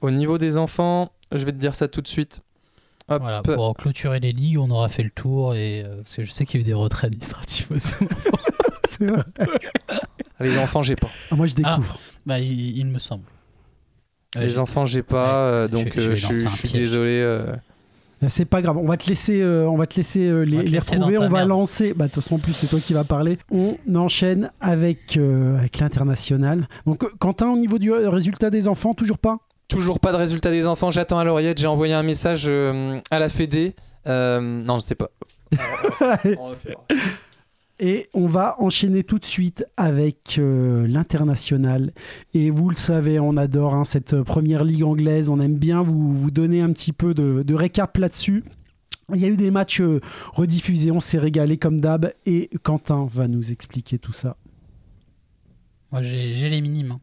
[0.01, 2.41] Au niveau des enfants, je vais te dire ça tout de suite.
[3.09, 3.21] Hop.
[3.23, 5.55] Voilà, pour clôturer les ligues, on aura fait le tour.
[5.55, 7.93] Et, euh, parce que je sais qu'il y a eu des retraits administratifs aussi.
[8.89, 9.23] C'est vrai.
[10.41, 11.09] Les enfants, j'ai pas.
[11.31, 11.99] Ah, moi, je découvre.
[12.27, 13.25] bah, il, il me semble.
[14.35, 15.51] Les enfants, j'ai pas.
[15.51, 16.73] ouais, euh, je donc je je, suis- un je suis piège.
[16.83, 17.21] désolé.
[17.21, 17.55] euh.
[18.29, 20.59] C'est pas grave, on va te laisser, euh, on va te laisser euh, les, On
[20.59, 21.19] va te les laisser retrouver.
[21.19, 21.49] On va merde.
[21.49, 21.93] lancer.
[21.95, 23.39] Bah, de toute façon, en plus, c'est toi qui vas parler.
[23.51, 26.69] On enchaîne avec, euh, avec l'international.
[26.87, 29.39] Donc, Quentin, au niveau du résultat des enfants, toujours pas?
[29.69, 30.91] Toujours pas de résultat des enfants.
[30.91, 31.59] J'attends à l'oreillette.
[31.59, 33.75] J'ai envoyé un message euh, à la Fédé.
[34.07, 35.09] Euh, non, je sais pas.
[36.39, 36.77] On va faire.
[37.79, 41.93] Et on va enchaîner tout de suite avec euh, l'international.
[42.35, 45.29] Et vous le savez, on adore hein, cette première ligue anglaise.
[45.29, 48.45] On aime bien vous, vous donner un petit peu de, récap là-dessus.
[49.13, 50.01] Il y a eu des matchs euh,
[50.33, 52.13] rediffusés, on s'est régalé comme d'hab.
[52.25, 54.37] Et Quentin va nous expliquer tout ça.
[55.91, 56.93] Moi, j'ai j'ai les minimes.
[56.93, 57.01] hein.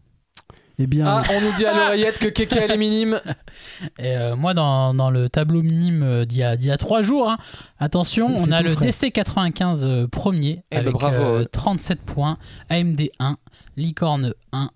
[0.82, 3.20] Eh bien, Ah, on nous dit à l'oreillette que Keke elle est minime.
[4.00, 6.78] Et euh, moi, dans, dans le tableau minime euh, d'il y, a- d'il y a
[6.78, 7.38] trois jours, hein,
[7.80, 8.86] attention, C'est- on a le frais.
[8.88, 11.46] DC95 euh, premier Eh ben, avec bravo, euh, ouais.
[11.46, 12.38] 37 points,
[12.70, 13.36] AMD 1,
[13.76, 14.72] Licorne 1,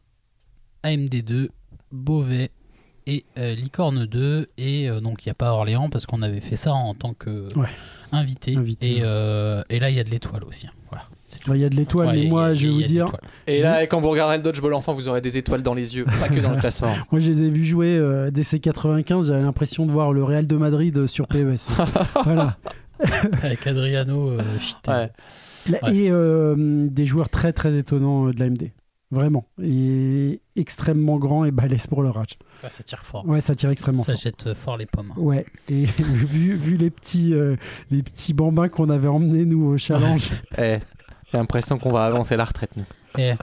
[0.83, 1.49] AMD 2,
[1.93, 2.51] Beauvais
[3.07, 4.49] et euh, Licorne 2.
[4.57, 7.13] Et euh, donc, il n'y a pas Orléans parce qu'on avait fait ça en tant
[7.13, 7.67] que Ouais.
[8.11, 8.57] invité.
[8.57, 9.61] Invité, et, ouais.
[9.69, 10.67] et là, il y a de l'étoile aussi.
[10.67, 10.71] hein.
[10.89, 11.05] Voilà.
[11.39, 11.53] Tout.
[11.53, 13.07] il y a de l'étoile, Ouais, mais moi, je vais vous dire.
[13.47, 16.05] Et là, quand vous regarderez le dodgeball enfant, vous aurez des étoiles dans les yeux,
[16.05, 16.93] pas que dans le classement.
[17.11, 19.27] moi, je les ai vus jouer euh, DC 95.
[19.27, 21.69] J'avais l'impression de voir le Real de Madrid euh, sur PES.
[22.23, 22.57] voilà.
[23.41, 24.91] Avec Adriano euh, cheaté.
[24.91, 25.11] Ouais.
[25.69, 25.95] Là, Ouais.
[25.95, 28.69] Et euh, des joueurs très très étonnants euh, de l'AMD.
[29.11, 29.45] Vraiment.
[29.61, 32.37] Et extrêmement grands et balèzes pour leur âge.
[32.63, 33.25] Ouais, ça tire fort.
[33.27, 34.21] Ouais, ça tire extrêmement Ça fort.
[34.21, 35.11] jette euh, fort les pommes.
[35.15, 35.19] hein.
[35.21, 37.55] Ouais, et vu, vu les petits euh,
[37.91, 40.77] les petits bambins qu'on avait emmenés nous au challenge, Eh,
[41.33, 42.69] j'ai l'impression qu'on va avancer la retraite.
[42.77, 42.85] nous.
[43.17, 43.33] Et-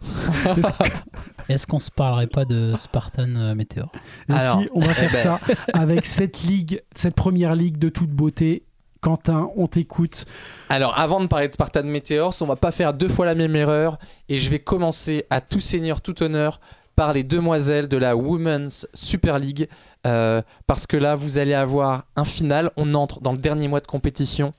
[1.48, 3.90] Est-ce qu'on se parlerait pas de Spartan euh, Meteor
[4.29, 5.22] et Alors, si on va eh faire ben.
[5.22, 5.40] ça
[5.74, 8.64] avec cette ligue, cette première ligue de toute beauté.
[9.00, 10.26] Quentin, on t'écoute.
[10.68, 13.57] Alors, avant de parler de Spartan Meteors, on va pas faire deux fois la même
[13.57, 13.98] erreur.
[14.29, 16.61] Et je vais commencer à tout seigneur, tout honneur
[16.96, 19.68] par les demoiselles de la Women's Super League.
[20.07, 22.70] Euh, parce que là, vous allez avoir un final.
[22.76, 24.53] On entre dans le dernier mois de compétition.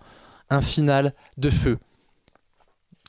[0.49, 1.77] Un final de feu.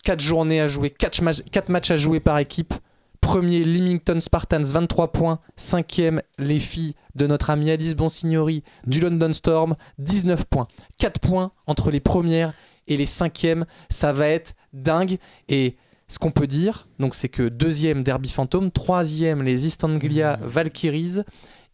[0.02, 1.22] 4 journées à jouer, 4,
[1.68, 2.74] matchs à jouer par équipe.
[3.20, 5.38] Premier, Leamington Spartans, 23 points.
[5.56, 10.66] Cinquième, les filles de notre ami Alice Bonsignori du London Storm, 19 points.
[10.98, 12.52] 4 points entre les premières
[12.88, 13.64] et les cinquièmes.
[13.90, 15.18] Ça va être dingue.
[15.48, 15.76] Et
[16.08, 18.72] ce qu'on peut dire, donc, c'est que deuxième, Derby Phantom.
[18.72, 21.20] Troisième, les East Anglia Valkyries.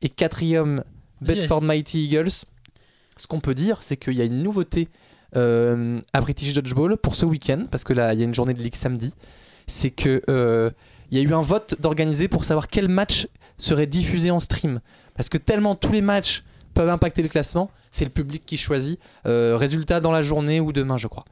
[0.03, 0.85] Et quatrième,
[1.23, 2.45] Bedford Mighty Eagles.
[3.17, 4.89] Ce qu'on peut dire, c'est qu'il y a une nouveauté
[5.37, 8.55] euh, à British Dodgeball pour ce week-end, parce que là, il y a une journée
[8.55, 9.15] de ligue samedi.
[9.67, 10.71] C'est que euh,
[11.11, 14.81] il y a eu un vote d'organiser pour savoir quel match serait diffusé en stream.
[15.15, 18.99] Parce que tellement tous les matchs peuvent impacter le classement, c'est le public qui choisit.
[19.27, 21.25] Euh, résultat dans la journée ou demain, je crois.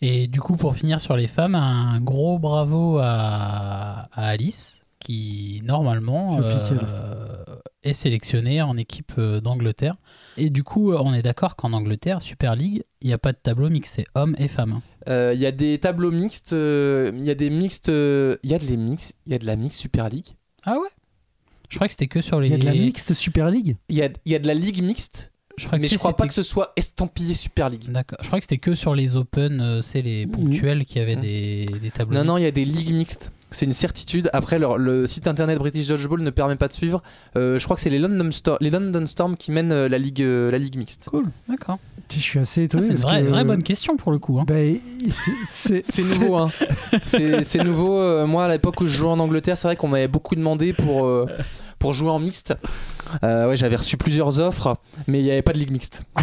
[0.00, 6.38] Et du coup, pour finir sur les femmes, un gros bravo à Alice, qui normalement
[6.40, 7.36] euh,
[7.82, 9.94] est sélectionnée en équipe euh, d'Angleterre.
[10.36, 13.32] Et du coup, euh, on est d'accord qu'en Angleterre, Super League, il n'y a pas
[13.32, 14.80] de tableau mixte, c'est hommes et femmes.
[15.08, 18.50] Euh, Il y a des tableaux mixtes, euh, il y a des mixtes, euh, il
[18.50, 20.26] y a de les mix, il y a de la mix Super League.
[20.64, 20.88] Ah ouais?
[21.70, 22.48] Je crois que c'était que sur les.
[22.48, 23.76] Il y a de la mixte Super League?
[23.88, 25.96] Il y a, il y a de la ligue mixte, Je crois que mais je
[25.98, 27.90] crois pas c'était- que ce soit estampillé Super League.
[27.90, 28.18] D'accord.
[28.22, 31.22] Je crois que c'était que sur les Open, euh, c'est les ponctuels qui avaient Mhm.
[31.22, 32.16] des, des tableaux.
[32.18, 33.32] Non, non, il y a des ligues mixtes.
[33.50, 34.28] C'est une certitude.
[34.34, 37.02] Après, leur- le site internet British Dodgeball ne permet pas de suivre.
[37.36, 39.96] Euh, je crois que c'est les London, Storm, les London Storm qui mènent euh, la
[39.98, 41.08] ligue, euh, la ligue mixte.
[41.10, 41.78] Cool, d'accord.
[42.10, 42.82] Je suis assez Ah, étonné.
[42.86, 44.38] c'est une vraie, que- vraie bonne question pour le coup.
[44.40, 44.44] hein.
[44.46, 44.78] Ben,
[45.46, 45.82] c'est-
[46.20, 46.50] nouveau, hein.
[47.06, 47.98] C'est nouveau.
[47.98, 50.72] Euh, moi, à l'époque où je jouais en Angleterre, c'est vrai qu'on m'avait beaucoup demandé
[50.72, 51.26] pour, euh,
[51.78, 52.54] pour jouer en mixte.
[53.24, 56.02] Euh, ouais, j'avais reçu plusieurs offres, mais il n'y avait pas de ligue mixte.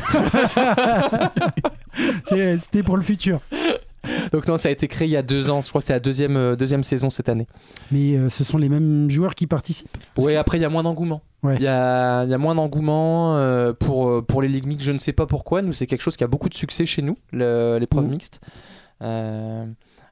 [2.26, 3.40] C'était pour le futur.
[4.32, 5.62] Donc non, ça a été créé il y a deux ans.
[5.62, 7.48] Je crois que c'est la deuxième, euh, deuxième saison cette année.
[7.92, 9.98] Mais euh, ce sont les mêmes joueurs qui participent?
[10.18, 11.22] Oui, après, il y a moins d'engouement.
[11.44, 11.56] Ouais.
[11.58, 14.86] Il y, a, il y a moins d'engouement euh, pour, pour les ligues mixtes.
[14.86, 15.62] Je ne sais pas pourquoi.
[15.62, 18.10] Nous, c'est quelque chose qui a beaucoup de succès chez nous, l'épreuve Mhm.
[18.12, 18.40] mixte.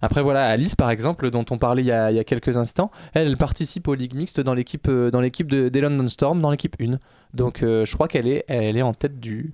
[0.01, 2.57] Après, voilà, Alice, par exemple, dont on parlait il y a, il y a quelques
[2.57, 6.41] instants, elle, elle participe aux ligues mixtes dans l'équipe dans l'équipe de, des London Storm,
[6.41, 6.97] dans l'équipe 1.
[7.33, 9.53] Donc, je crois qu'elle est, elle est en tête du,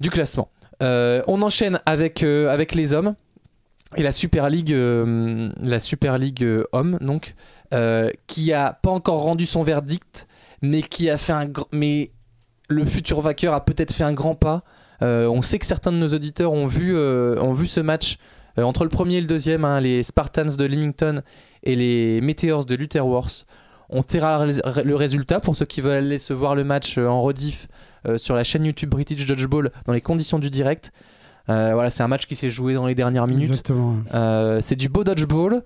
[0.00, 0.48] du classement.
[0.84, 3.14] Euh, on enchaîne avec, euh, avec les hommes.
[3.96, 7.34] Et la Super League, euh, la Super League homme, donc,
[8.26, 10.26] qui a pas encore rendu son verdict,
[10.62, 10.82] mais
[12.68, 14.62] le futur vainqueur a peut-être fait un grand pas.
[15.00, 18.16] On sait que certains de nos auditeurs ont vu, ce match
[18.56, 21.22] entre le premier et le deuxième, hein, les Spartans de Leamington
[21.62, 23.46] et les Meteors de Lutterworth.
[23.90, 27.68] On tirera le résultat pour ceux qui veulent aller se voir le match en rediff
[28.16, 30.92] sur la chaîne YouTube British Dodgeball dans les conditions du direct.
[31.50, 33.50] Euh, voilà, c'est un match qui s'est joué dans les dernières minutes.
[33.50, 33.96] Exactement.
[34.14, 35.62] Euh, c'est du beau dodgeball.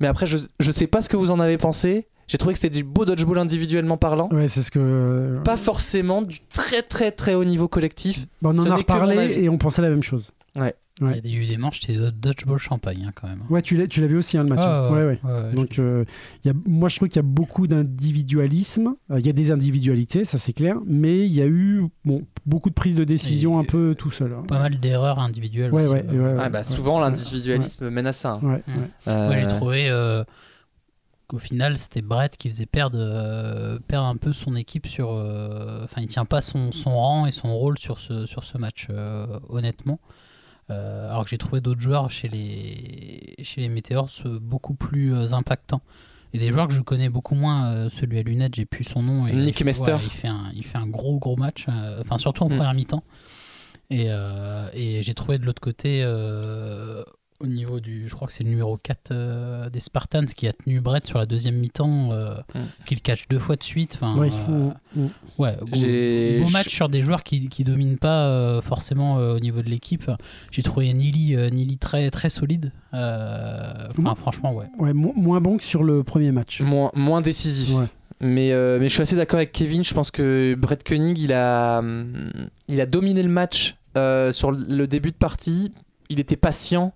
[0.00, 2.08] Mais après, je, je sais pas ce que vous en avez pensé.
[2.26, 4.28] J'ai trouvé que c'était du beau dodgeball individuellement parlant.
[4.32, 4.78] Ouais, c'est ce que.
[4.80, 8.26] euh, Pas forcément du très très très haut niveau collectif.
[8.42, 10.32] bon, on en a reparlé et on pensait la même chose.
[10.56, 10.74] Ouais.
[11.00, 13.42] Il y a eu des manches, c'était de- Dodgeball Champagne hein, quand même.
[13.48, 14.60] Ouais, tu l'as tu l'as vu aussi, hein, le match.
[14.64, 14.92] Ah, hein.
[14.92, 15.18] ouais, ouais.
[15.24, 15.52] ouais.
[15.54, 16.04] Donc, euh,
[16.44, 18.94] il y a, moi, je trouve qu'il y a beaucoup d'individualisme.
[19.10, 22.22] Euh, Il y a des individualités, ça c'est clair, mais il y a eu bon,
[22.46, 24.32] beaucoup de prises de décision Et- un peu tout seul.
[24.34, 24.42] hein.
[24.46, 25.72] Pas mal d'erreurs individuelles.
[25.72, 26.12] Ouais, aussi, ouais, euh.
[26.12, 26.64] ouais, ouais, Ah bah, ouais.
[26.64, 27.02] souvent, Ouais.
[27.06, 28.32] l'individualisme mène à ça.
[28.32, 28.40] hein.
[28.42, 28.78] Ouais, Mm.
[28.78, 28.88] ouais.
[29.08, 30.24] Euh, Moi, j'ai trouvé euh,
[31.28, 35.10] qu'au final, c'était Brett qui faisait perdre, euh, perdre un peu son équipe sur.
[35.12, 38.58] euh, Enfin, il tient pas son, son rang et son rôle sur ce, sur ce
[38.58, 39.98] match, euh, honnêtement.
[40.70, 45.14] Euh, alors que j'ai trouvé d'autres joueurs chez les, chez les Meteors euh, beaucoup plus
[45.14, 45.82] euh, impactants.
[46.32, 49.02] Et des joueurs que je connais beaucoup moins, euh, celui à lunettes, j'ai plus son
[49.02, 49.26] nom.
[49.26, 49.96] Et Nick il, Mester.
[50.00, 51.66] il, fait un, il fait un gros gros match,
[51.98, 52.56] enfin surtout en Mm.
[52.56, 53.02] première mi-temps.
[53.90, 54.06] Et,
[54.74, 56.04] et j'ai trouvé de l'autre côté,
[57.40, 58.06] au niveau du.
[58.08, 61.18] Je crois que c'est le numéro 4 euh, des Spartans qui a tenu Brett sur
[61.18, 62.58] la deuxième mi-temps, euh, Mm.
[62.86, 63.98] qu'il catch deux fois de suite.
[64.00, 65.08] Enfin, Ouais, euh, mm, mm.
[65.38, 65.56] ouais,
[66.42, 69.68] beau match sur des joueurs qui, qui dominent pas euh, forcément euh, au niveau de
[69.70, 70.02] l'équipe.
[70.02, 70.18] Enfin,
[70.50, 72.72] J'ai trouvé Nili, euh, Nili très, très solide.
[72.94, 74.16] Euh, Enfin, Mm.
[74.16, 74.66] franchement, ouais.
[74.78, 76.60] Ouais, mo- moins bon que sur le premier match.
[76.60, 77.74] moins, moins décisif.
[77.76, 77.86] Ouais.
[78.22, 79.82] Mais, euh, mais je suis assez d'accord avec Kevin.
[79.82, 81.82] Je pense que Brett Koenig, il a,
[82.68, 85.72] il a dominé le match euh, sur le début de partie.
[86.10, 86.92] Il était patient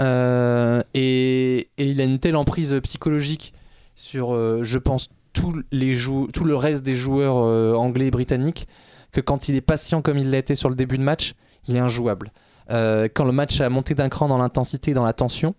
[0.00, 3.52] euh, et, et il a une telle emprise psychologique
[3.94, 5.96] sur, euh, je pense, tous les
[6.32, 8.66] tout le reste des joueurs euh, anglais et britanniques
[9.12, 11.34] que quand il est patient comme il l'a été sur le début de match,
[11.66, 12.32] il est injouable.
[12.70, 15.54] Quand le match a monté d'un cran dans l'intensité et dans la tension,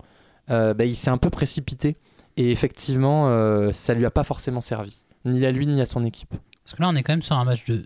[0.47, 1.97] bah, il s'est un peu précipité.
[2.38, 6.36] Et effectivement, ça lui a pas forcément servi, ni à lui ni à son équipe.
[6.63, 7.84] Parce que là, on est quand même sur un match de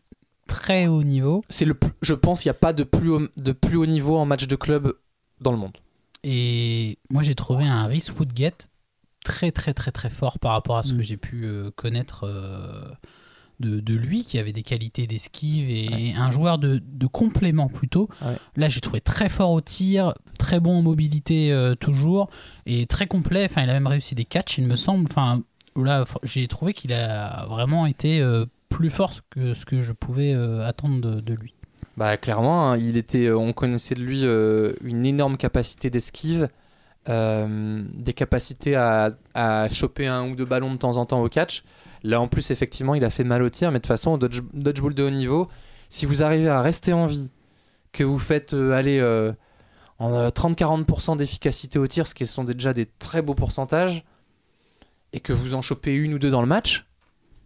[0.47, 1.41] très haut niveau.
[1.47, 3.85] C'est le, plus- je pense, qu'il n'y a pas de plus, haut, de plus haut
[3.85, 4.93] niveau en match de club
[5.39, 5.77] dans le monde.
[6.23, 8.69] Et moi, j'ai trouvé un Rhys Woodgate
[9.25, 10.97] très, très, très, très fort par rapport à ce Mm.
[10.97, 12.83] que j'ai pu euh, connaître euh,
[13.59, 18.09] de, de lui, qui avait des qualités d'esquive et un joueur de, de complément plutôt.
[18.21, 18.37] Ouais.
[18.55, 22.29] Là, j'ai trouvé très fort au tir, très bon en mobilité euh, toujours,
[22.65, 23.45] et très complet.
[23.45, 25.05] Enfin, il a même réussi des catchs, il me semble.
[25.09, 25.41] Enfin,
[25.75, 28.21] là, j'ai trouvé qu'il a vraiment été
[28.69, 31.53] plus fort que ce que je pouvais attendre de, de lui.
[31.97, 36.49] Bah clairement, hein, il était, euh, on connaissait de lui euh, une énorme capacité d'esquive,
[37.07, 41.29] euh, des capacités à, à choper un ou deux ballons de temps en temps au
[41.29, 41.63] catch.
[42.03, 44.17] Là en plus effectivement il a fait mal au tir, mais de toute façon au
[44.17, 45.49] dodge, dodgeball de haut niveau,
[45.89, 47.29] si vous arrivez à rester en vie,
[47.91, 48.99] que vous faites aller
[49.99, 54.03] en euh, 30-40% d'efficacité au tir, ce qui sont déjà des très beaux pourcentages,
[55.13, 56.85] et que vous en chopez une ou deux dans le match,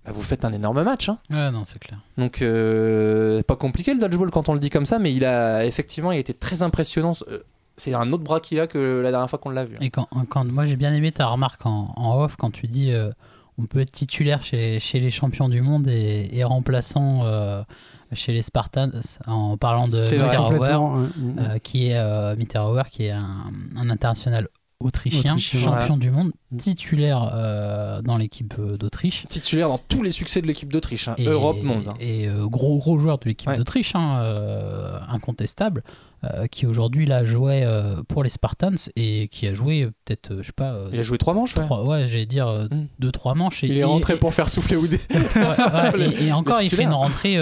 [0.08, 1.10] bah, vous faites un énorme match.
[1.10, 1.18] hein.
[1.30, 2.00] Ouais, non, c'est clair.
[2.18, 5.66] Donc, euh, pas compliqué le dodgeball quand on le dit comme ça, mais il a
[5.66, 7.12] effectivement, il a été très impressionnant.
[7.30, 7.40] Euh,
[7.76, 9.76] C'est un autre bras qu'il a que la dernière fois qu'on l'a vu.
[9.76, 9.80] hein.
[9.82, 12.92] Et quand, quand moi j'ai bien aimé ta remarque en, en off quand tu dis
[12.92, 13.12] euh,
[13.60, 17.62] on peut être titulaire chez, chez les champions du monde et, et remplaçant euh,
[18.14, 18.90] chez les Spartans
[19.28, 19.98] en parlant de.
[20.24, 20.58] Mitterauer,
[21.54, 24.48] ouais, qui est euh, Mitterauer, qui est un, un international
[24.80, 26.58] autrichien, Autrichien, champion du monde, Mm.
[26.58, 29.26] titulaire euh, dans l'équipe euh, d'Autriche.
[29.28, 31.16] Titulaire dans tous les succès de l'équipe d'Autriche, hein.
[31.18, 31.88] Et- Europe, monde.
[31.90, 31.94] hein.
[32.00, 33.58] Et euh, gros gros joueur de l'équipe Ouais.
[33.58, 35.84] d'Autriche, hein, euh, incontestable.
[36.52, 37.64] qui aujourd'hui là jouait
[38.08, 41.36] pour les Spartans et qui a joué peut-être, je sais pas, Il a joué trois
[41.36, 41.64] manches, ouais.
[41.64, 42.88] trois- ouais, j'allais dire Mm.
[42.98, 43.64] deux trois manches.
[43.64, 45.00] Et, Il est rentré et- pour faire souffler Oudé.
[46.20, 47.38] et, encore, il fait une rentrée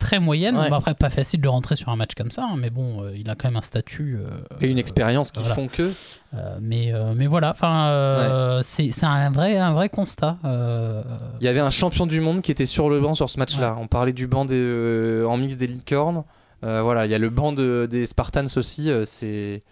[0.00, 0.56] très moyenne.
[0.56, 0.68] Ouais.
[0.68, 3.12] Bon, après, pas facile de rentrer sur un match comme ça, hein, mais bon, euh,
[3.16, 4.18] il a quand même un statut.
[4.18, 4.28] euh,
[4.60, 5.54] Et une expérience qui voilà.
[5.54, 5.92] font que.
[6.34, 10.38] euh, mais, mais voilà, enfin, c'est c'est un vrai, un vrai constat.
[10.44, 13.76] Il y avait un champion du monde qui était sur le banc sur ce match-là.
[13.80, 16.24] On parlait du banc des, en mix des licornes.
[16.62, 18.90] Voilà, il y a le banc de- des Spartans aussi.
[19.04, 19.62] c'est.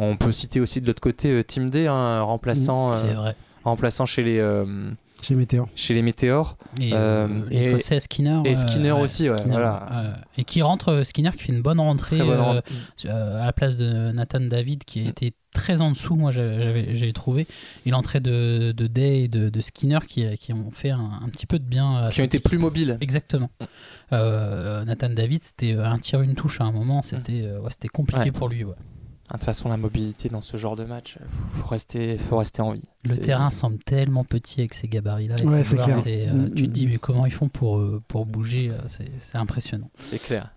[0.00, 3.34] On peut citer aussi de l'autre côté Team D, hein, remplaçant, vrai.
[3.64, 4.40] remplaçant chez les,
[5.22, 5.68] Chez Météor.
[5.74, 6.56] chez les Météores.
[6.80, 8.40] Et, Euh, euh, et- Skinner.
[8.44, 9.88] et euh, Skinner aussi, ouais, voilà.
[9.92, 12.62] euh, et qui rentre, euh, Skinner qui fait une bonne rentrée Très bonne euh, rentrée.
[13.06, 15.08] euh, à la place de Nathan David qui Mm.
[15.08, 17.46] était très en dessous, moi j'ai trouvé.
[17.84, 21.28] Et l'entrée de, de Day et de, de Skinner qui, qui ont fait un, un
[21.30, 22.08] petit peu de bien.
[22.12, 22.96] qui ont été plus mobiles.
[23.00, 23.50] Exactement.
[23.60, 23.64] Mm.
[24.12, 27.88] Euh, Nathan David, c'était un tir, une touche à un moment, c'était euh, ouais, c'était
[27.88, 28.30] compliqué Ouais.
[28.30, 28.62] pour lui.
[28.64, 28.74] ouais.
[29.30, 32.38] Ah, De toute façon, la mobilité dans ce genre de match, faut faut rester, faut
[32.38, 32.82] rester en vie.
[33.04, 35.36] Le terrain semble tellement petit avec ces gabarits-là.
[35.40, 35.62] et Ouais,
[36.28, 38.78] euh, Mm, tu te mm, dis, mais comment ils font pour, euh, pour bouger euh,
[38.86, 39.90] C'est impressionnant.
[39.98, 40.50] C'est clair.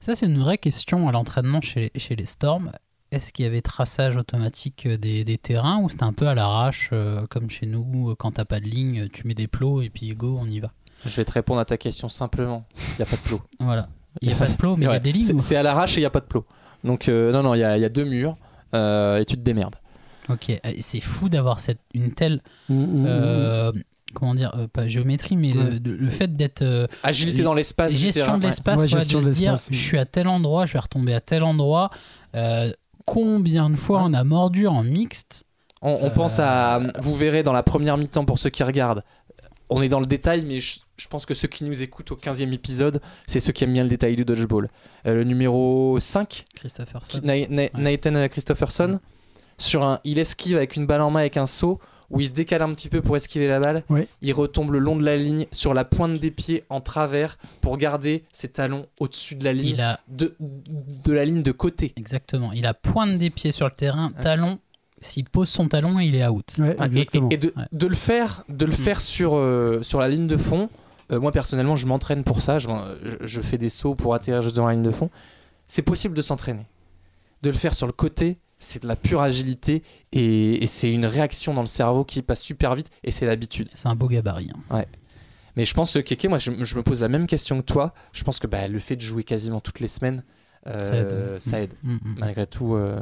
[0.00, 2.72] Ça, c'est une vraie question à l'entraînement chez, les- chez les Storms.
[3.10, 6.90] Est-ce qu'il y avait traçage automatique des, des terrains ou c'était un peu à l'arrache,
[6.92, 9.90] euh, comme chez nous, euh, quand t'as pas de ligne, tu mets des plots et
[9.90, 10.72] puis go, on y va?
[11.06, 12.64] Je vais te répondre à ta question simplement.
[12.76, 13.42] Il n'y a pas de plot.
[13.60, 13.88] Voilà.
[14.22, 15.22] Il n'y a pas de plot, mais il y Ouais, a des lignes.
[15.22, 16.44] c'est- ou- C'est à l'arrache et il n'y a pas de plot.
[16.84, 18.36] Donc, euh, non, non, il y a, il y a deux murs
[18.74, 19.76] euh, et tu te démerdes.
[20.28, 22.40] Ok, euh, c'est fou d'avoir cette, une telle.
[22.68, 23.04] Mm, mm, mm.
[23.06, 23.72] euh,
[24.14, 25.78] comment dire euh, Pas géométrie, mais Ouais.
[25.84, 26.62] le, fait d'être.
[26.62, 27.92] euh, Agilité dans l'espace.
[27.96, 28.46] gestion de ouais.
[28.46, 31.20] l'espace, Ouais, gestion de se dire je suis à tel endroit, je vais retomber à
[31.20, 31.90] tel endroit.
[32.34, 32.72] Euh,
[33.06, 34.06] combien de fois Ouais.
[34.08, 35.44] on a mordu en mixte
[35.82, 36.80] On, on Euh, pense à.
[37.00, 39.02] Vous verrez dans la première mi-temps pour ceux qui regardent.
[39.76, 42.16] On est dans le détail, mais je, je pense que ceux qui nous écoutent au
[42.16, 44.68] 15e épisode, c'est ceux qui aiment bien le détail du dodgeball.
[45.06, 47.18] Euh, le numéro 5, Christopherson.
[47.20, 49.00] qui- Na- Na- Nathan Christopherson,
[49.58, 52.32] sur un, il esquive avec une balle en main avec un saut où il se
[52.32, 53.82] décale un petit peu pour esquiver la balle.
[53.88, 54.06] Ouais.
[54.22, 57.76] Il retombe le long de la ligne sur la pointe des pieds en travers pour
[57.78, 61.92] garder ses talons au-dessus de la ligne Il a de, de la ligne de côté.
[61.96, 64.58] exactement, il a pointe des pieds sur le terrain, talon.
[65.04, 66.54] S'il pose son talon, il est out.
[66.58, 67.28] Ouais, Ah, et- exactement.
[67.30, 67.64] Et, et de, Ouais.
[67.72, 68.76] de le faire, de le Mm.
[68.76, 70.70] faire sur, euh, sur la ligne de fond.
[71.12, 72.58] euh, moi personnellement, je m'entraîne pour ça.
[72.58, 72.66] Je,
[73.20, 75.10] je- fais des sauts pour atterrir juste devant la ligne de fond.
[75.66, 76.66] C'est possible de s'entraîner.
[77.42, 81.04] De le faire sur le côté, c'est de la pure agilité et, et c'est une
[81.04, 83.68] réaction dans le cerveau qui passe super vite et c'est l'habitude.
[83.74, 84.48] C'est un beau gabarit.
[84.70, 84.84] hein.
[85.56, 87.92] Mais je pense que Keke, moi, je, je me pose la même question que toi.
[88.14, 90.24] Je pense que bah, le fait de jouer quasiment toutes les semaines,
[90.66, 91.36] euh, Ça aide.
[91.38, 91.72] ça aide.
[91.82, 92.14] Mm, mm.
[92.18, 92.98] Malgré tout, euh,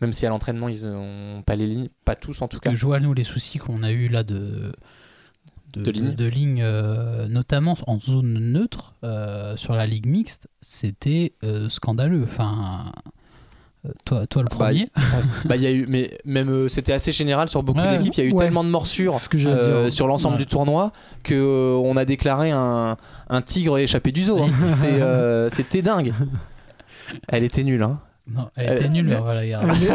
[0.00, 2.70] même si à l'entraînement ils ont pas les lignes, pas tous en tout Parce cas.
[2.70, 4.72] que je vois nous les soucis qu'on a eu là de
[5.74, 11.68] De de ligne, euh, notamment en zone neutre euh, sur la ligue mixte, c'était euh,
[11.68, 12.22] scandaleux.
[12.24, 12.90] Enfin,
[14.04, 14.88] toi, toi le Bah, premier.
[15.44, 17.98] bah, il y a eu, mais même euh, c'était assez général sur beaucoup Ouais.
[17.98, 18.14] d'équipes.
[18.14, 18.38] Il y a eu Ouais.
[18.44, 20.40] tellement de morsures que euh, sur l'ensemble Ouais.
[20.42, 22.96] du tournoi que euh, on a déclaré un,
[23.28, 24.42] un tigre échappé du zoo.
[24.42, 24.50] hein.
[24.84, 26.12] Euh, C'était dingue.
[27.28, 27.82] Elle était nulle.
[27.82, 28.00] Hein.
[28.30, 29.88] Non, elle Elle- était nulle, mais on va la garder.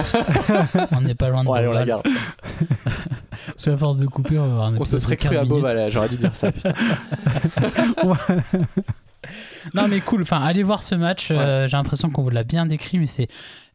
[0.92, 2.04] on n'est pas loin de Bon, allez, on la garde.
[3.46, 5.46] Parce force de couper, on va avoir un On se serait de 15 cru à.
[5.46, 5.92] Beauval.
[5.92, 6.52] J'aurais dû dire ça.
[6.52, 6.74] Putain.
[9.74, 12.66] Non mais cool, enfin allez voir ce match, euh, j'ai l'impression qu'on vous l'a bien
[12.66, 13.28] décrit, mais c'est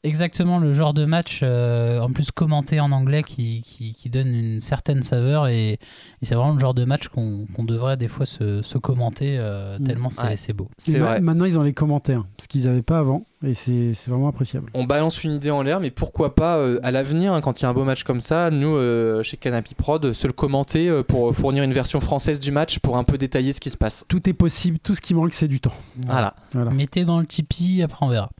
[0.04, 4.28] exactement le genre de match, euh, en plus commenté en anglais, qui, qui, qui donne
[4.34, 5.78] une certaine saveur, et, et
[6.22, 9.78] c'est vraiment le genre de match qu'on qu'on devrait des fois se, se commenter, euh,
[9.78, 9.84] Mm.
[9.84, 10.36] tellement c'est Ouais.
[10.36, 10.68] c'est beau.
[10.88, 11.20] Vrai.
[11.20, 14.70] Maintenant, ils ont les commentaires, ce qu'ils n'avaient pas avant, et c'est c'est vraiment appréciable.
[14.74, 17.64] On balance une idée en l'air, mais pourquoi pas euh, à l'avenir, hein, quand il
[17.64, 20.88] y a un beau match comme ça, nous, euh, chez Canapy Prod, se le commenter
[20.88, 23.76] euh, pour fournir une version française du match pour un peu détailler ce qui se
[23.76, 24.04] passe.
[24.08, 25.72] Tout est possible, tout ce qui manque, c'est du temps.
[26.06, 26.34] Voilà.
[26.52, 26.70] Voilà.
[26.70, 28.30] Mettez dans le Tipeee, après on verra.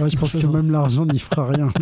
[0.00, 1.68] Ouais, je pense que même l'argent n'y fera rien.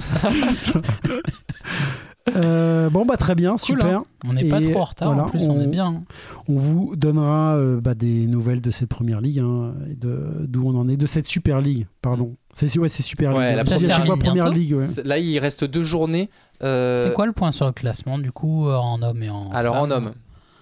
[2.34, 3.86] Euh, bon, bah très bien, Cool, super.
[3.98, 4.02] hein.
[4.26, 6.02] On n'est pas trop en retard, voilà, en plus on, on- est bien.
[6.48, 10.66] On vous donnera euh, bah, des nouvelles de cette première ligue, hein, et de- d'où
[10.68, 12.34] on en est, de cette super ligue, pardon.
[12.52, 13.56] C'est ouais, c'est super Ouais, ligue.
[13.58, 14.50] la première ligue première bientôt.
[14.58, 14.72] ligue.
[14.72, 14.80] ouais.
[14.80, 16.28] C'est- Là, il reste deux journées.
[16.64, 19.76] euh, C'est quoi le point sur le classement, du coup, en homme et en Alors
[19.76, 20.10] en homme.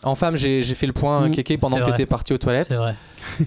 [0.05, 1.95] En femme, j'ai fait le point, Mm, Kéké, pendant que tu vrai.
[1.97, 2.67] étais parti aux toilettes.
[2.69, 2.95] C'est vrai.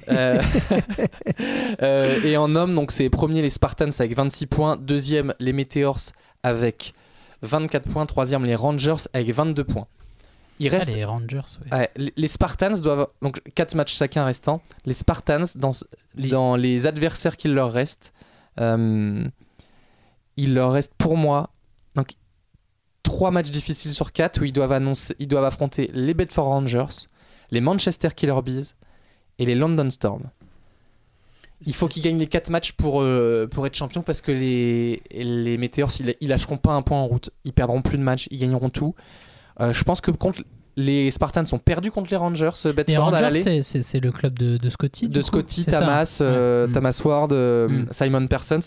[0.09, 0.41] Euh,
[1.81, 5.99] euh, et en homme, donc c'est premier les Spartans avec 26 points, deuxième les Meteors
[6.43, 6.93] avec
[7.41, 9.87] 24 points, troisième les Rangers avec 22 points.
[10.59, 11.41] Il reste Ah, les Rangers.
[11.71, 14.61] Ouais, les- Spartans doivent donc 4 matchs chacun restants.
[14.85, 15.71] Les Spartans dans
[16.15, 18.11] Les- dans les adversaires qu'il leur reste,
[18.59, 19.23] euh,
[20.35, 21.51] il leur reste pour moi
[23.07, 27.07] trois matchs difficiles sur 4 où ils doivent annoncer, ils doivent affronter les Bedford Rangers,
[27.51, 28.73] les Manchester Killer Bees
[29.39, 30.23] et les London Storm.
[31.65, 35.01] Il faut qu'ils gagnent les 4 matchs pour, euh, pour être champion parce que les,
[35.11, 37.31] les Meteors, ils, ils lâcheront pas un point en route.
[37.45, 38.93] Ils perdront plus de matchs, ils gagneront tout.
[39.59, 40.43] Euh, je pense que contre
[40.75, 43.63] les Spartans sont perdus contre les Rangers, euh, Bedford à Rangers, l'aller.
[43.63, 45.07] c'est- le club de, de Scotty.
[45.09, 46.73] De Scotty, Tamas, euh, Ouais.
[46.73, 47.87] Tamas Ward, Mm.
[47.89, 48.59] Simon Persons,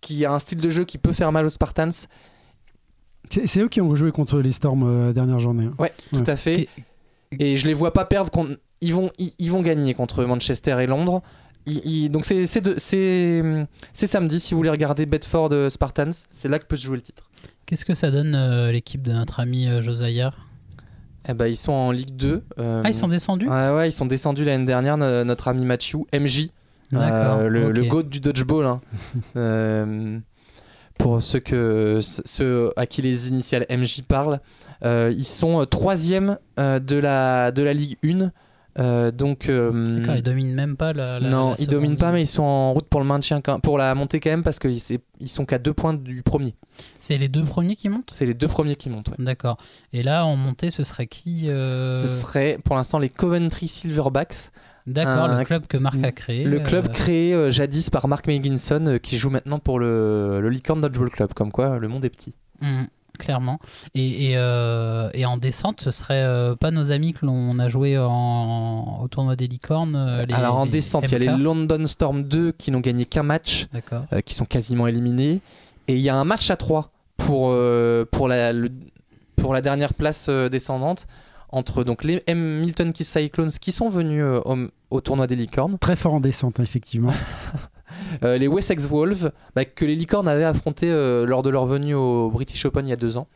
[0.00, 1.90] qui a un style de jeu qui peut faire mal aux Spartans.
[3.30, 5.64] C'est c'est eux qui ont joué contre les Storms euh, la dernière journée.
[5.66, 5.74] hein.
[5.78, 6.30] Ouais, tout Ouais.
[6.30, 6.68] à fait.
[7.38, 8.52] Et je les vois pas perdre contre.
[8.80, 11.20] Ils vont, ils, ils vont gagner contre Manchester et Londres.
[11.66, 13.42] Ils- ils- donc c'est c'est de- c'est
[13.92, 16.96] c'est samedi si vous voulez regarder Bedford euh, Spartans, c'est là que peut se jouer
[16.96, 17.24] le titre.
[17.66, 20.32] Qu'est-ce que ça donne euh, l'équipe de notre ami euh, Josiah?
[21.28, 22.42] Eh ben ils sont en Ligue 2.
[22.58, 23.46] euh, Ah, ils sont descendus?
[23.48, 26.48] Ouais ouais, ils sont descendus l'année dernière no- notre ami Matthew MJ,
[26.94, 27.74] euh, le, ok.
[27.76, 28.64] le goat du dodgeball.
[28.64, 28.80] hein.
[29.36, 30.18] Euh,
[30.98, 34.40] pour ceux que ceux à qui les initiales MJ parlent,
[34.84, 38.30] euh, ils sont troisième euh, de la de la Ligue 1.
[38.78, 41.18] Euh, donc D'accord, ils dominent même pas la.
[41.18, 43.76] la- non, la ils dominent pas, mais ils sont en route pour le maintien, pour
[43.76, 44.78] la montée quand même, parce qu'ils
[45.18, 46.54] ils sont qu'à deux points du premier.
[47.00, 48.10] C'est les deux premiers qui montent?
[48.12, 49.08] C'est les deux premiers qui montent.
[49.08, 49.16] ouais.
[49.18, 49.56] D'accord.
[49.92, 54.52] Et là, en montée, ce serait qui Ce serait pour l'instant les Coventry Silverbacks,
[54.92, 56.44] D'accord, le club que Marc a créé.
[56.44, 60.40] le club euh, créé euh, jadis par Mark Meginson, euh, qui joue maintenant pour le,
[60.40, 61.34] le Licorne Dodgeball Club.
[61.34, 62.34] Comme quoi, le monde est petit.
[62.62, 62.86] hum,
[63.18, 63.58] clairement.
[63.94, 67.68] Et, et, euh, et en descente, ce serait euh, pas nos amis que l'on a
[67.68, 71.18] joué en, au tournoi des licornes euh, les- Alors en les descente, il y a
[71.18, 71.42] les.
[71.42, 73.66] London Storm 2 qui n'ont gagné qu'un match,
[74.24, 75.40] qui sont quasiment éliminés.
[75.88, 77.54] Et il y a un match à 3 pour,
[78.12, 78.70] pour, la, le-
[79.36, 81.06] pour la dernière place descendante
[81.50, 84.56] entre donc les Milton Keys Cyclones qui sont venus euh, au,
[84.90, 87.12] au tournoi des licornes, Très fort en descente, effectivement.
[88.22, 91.94] euh, les Wessex Wolves bah, que les licornes avaient affronté euh, lors de leur venue
[91.94, 93.28] au British Open il y a deux ans.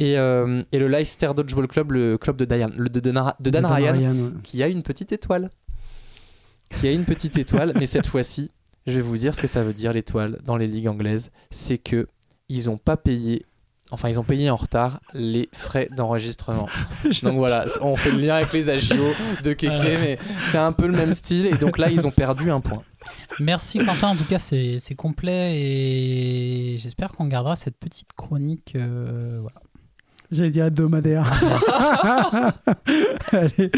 [0.00, 3.50] Et, et le Leicester Dodgeball Club, le club de, Diane, le de, de Nara- de
[3.50, 4.30] Dan, Ryan, ouais.
[4.44, 5.50] qui a une petite étoile.
[6.78, 8.52] Qui a une petite étoile, mais cette fois-ci,
[8.86, 11.32] je vais vous dire ce que ça veut dire l'étoile dans les ligues anglaises.
[11.50, 12.06] C'est que
[12.48, 13.44] ils n'ont pas payé,
[13.90, 16.68] enfin ils ont payé en retard les frais d'enregistrement.
[17.22, 19.12] Donc voilà, on fait le lien avec les agios
[19.42, 19.98] de Keke, Ouais.
[20.00, 21.46] mais c'est un peu le même style.
[21.46, 22.82] Et donc là, ils ont perdu un point.
[23.40, 28.72] Merci Quentin, en tout cas c'est c'est complet et j'espère qu'on gardera cette petite chronique.
[28.76, 29.60] euh, voilà.
[30.30, 31.24] J'allais dire hebdomadaire.
[33.32, 33.70] Allez,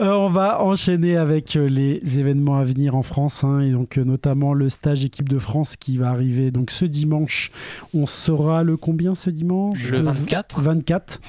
[0.00, 3.98] euh, on va enchaîner avec euh, les événements à venir en France, hein, et donc
[3.98, 7.50] euh, notamment le stage équipe de France qui va arriver donc ce dimanche.
[7.92, 9.90] On saura le combien ce dimanche?
[9.90, 10.62] Le Euh, 24.
[10.62, 11.20] 24.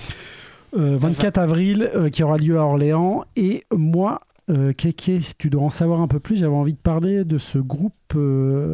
[0.77, 3.25] Euh, 24 avril, qui aura lieu à Orléans.
[3.35, 6.37] Et moi, Keke, tu dois en savoir un peu plus.
[6.37, 7.93] J'avais envie de parler de ce groupe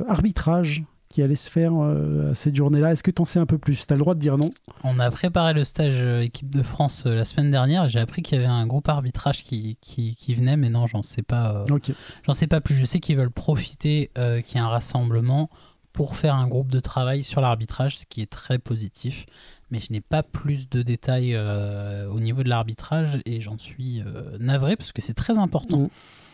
[0.08, 0.84] arbitrage
[1.18, 2.91] qui allait se faire euh, à cette journée-là.
[2.91, 3.88] Est-ce que tu en sais un peu plus?
[3.88, 4.51] Tu as le droit de dire non
[4.84, 7.99] On a préparé le stage euh, équipe de France euh, la semaine dernière et j'ai
[7.99, 11.24] appris qu'il y avait un groupe arbitrage qui, qui, qui venait, mais non, j'en sais
[11.24, 11.55] pas.
[11.55, 11.91] euh, Ok.
[12.24, 12.76] J'en sais pas plus.
[12.76, 15.49] Je sais qu'ils veulent profiter qu'il y ait un rassemblement
[15.91, 19.26] pour faire un groupe de travail sur l'arbitrage, ce qui est très positif.
[19.72, 24.03] Mais je n'ai pas plus de détails au niveau de l'arbitrage et j'en suis
[24.39, 25.80] navré parce que c'est très important.
[25.80, 25.89] Mm.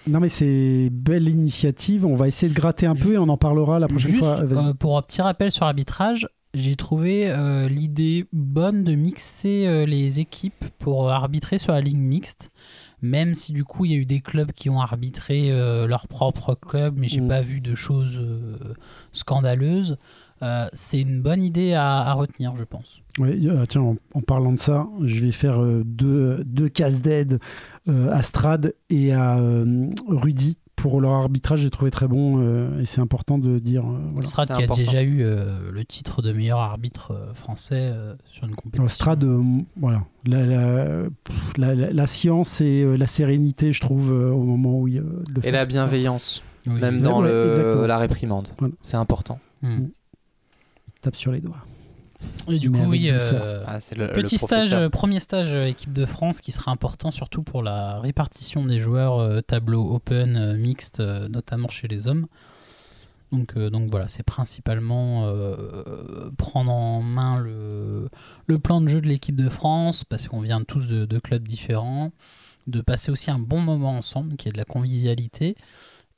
[0.07, 3.37] Non mais c'est belle initiative, on va essayer de gratter un peu et on en
[3.37, 4.41] parlera la prochaine Juste fois.
[4.41, 9.85] Euh, pour un petit rappel sur l'arbitrage, j'ai trouvé euh, l'idée bonne de mixer euh,
[9.85, 12.51] les équipes pour arbitrer sur la ligne mixte.
[13.01, 16.07] Même si du coup il y a eu des clubs qui ont arbitré euh, leur
[16.07, 17.27] propre club, mais j'ai Mm.
[17.27, 18.19] pas vu de choses
[19.11, 19.97] scandaleuses.
[20.41, 22.99] Euh, c'est une bonne idée à, à retenir, je pense.
[23.21, 27.39] Euh, tiens, en, en parlant de ça, je vais faire euh, deux, deux cases d'aide
[27.87, 31.59] à Strad et à euh, Rudy pour leur arbitrage.
[31.61, 33.83] J'ai trouvé très bon euh, et c'est important de dire.
[33.85, 34.27] euh, voilà.
[34.27, 38.45] Strad qui a déjà eu euh, le titre de meilleur arbitre euh, français euh, sur
[38.45, 38.83] une compétition.
[38.83, 39.41] Alors, Strad, euh,
[39.77, 40.85] voilà, la, la,
[41.23, 44.87] pff, la- la- la science et euh, la sérénité, je trouve, euh, au moment où
[44.87, 45.51] il euh, le Et fait.
[45.51, 46.79] la bienveillance, Oui.
[46.79, 47.85] même dans ouais, le- exactement.
[47.87, 48.47] la réprimande.
[48.59, 48.73] Voilà.
[48.81, 49.39] C'est important.
[49.61, 49.85] Mm.
[51.01, 51.65] tape sur les doigts.
[52.49, 53.09] Et du Mais coup, oui.
[53.11, 56.71] euh, Ah, c'est le, Petit stage, euh, premier stage euh, équipe de France qui sera
[56.71, 61.87] important surtout pour la répartition des joueurs euh, tableau open euh, mixte, euh, notamment chez
[61.87, 62.27] les hommes.
[63.31, 68.09] Donc, euh, donc voilà, c'est principalement euh, prendre en main le,
[68.45, 71.47] le plan de jeu de l'équipe de France, parce qu'on vient tous de, de clubs
[71.47, 72.11] différents,
[72.67, 75.55] de passer aussi un bon moment ensemble, qui est de la convivialité,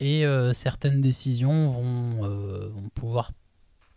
[0.02, 3.32] et euh, certaines décisions vont, euh, vont pouvoir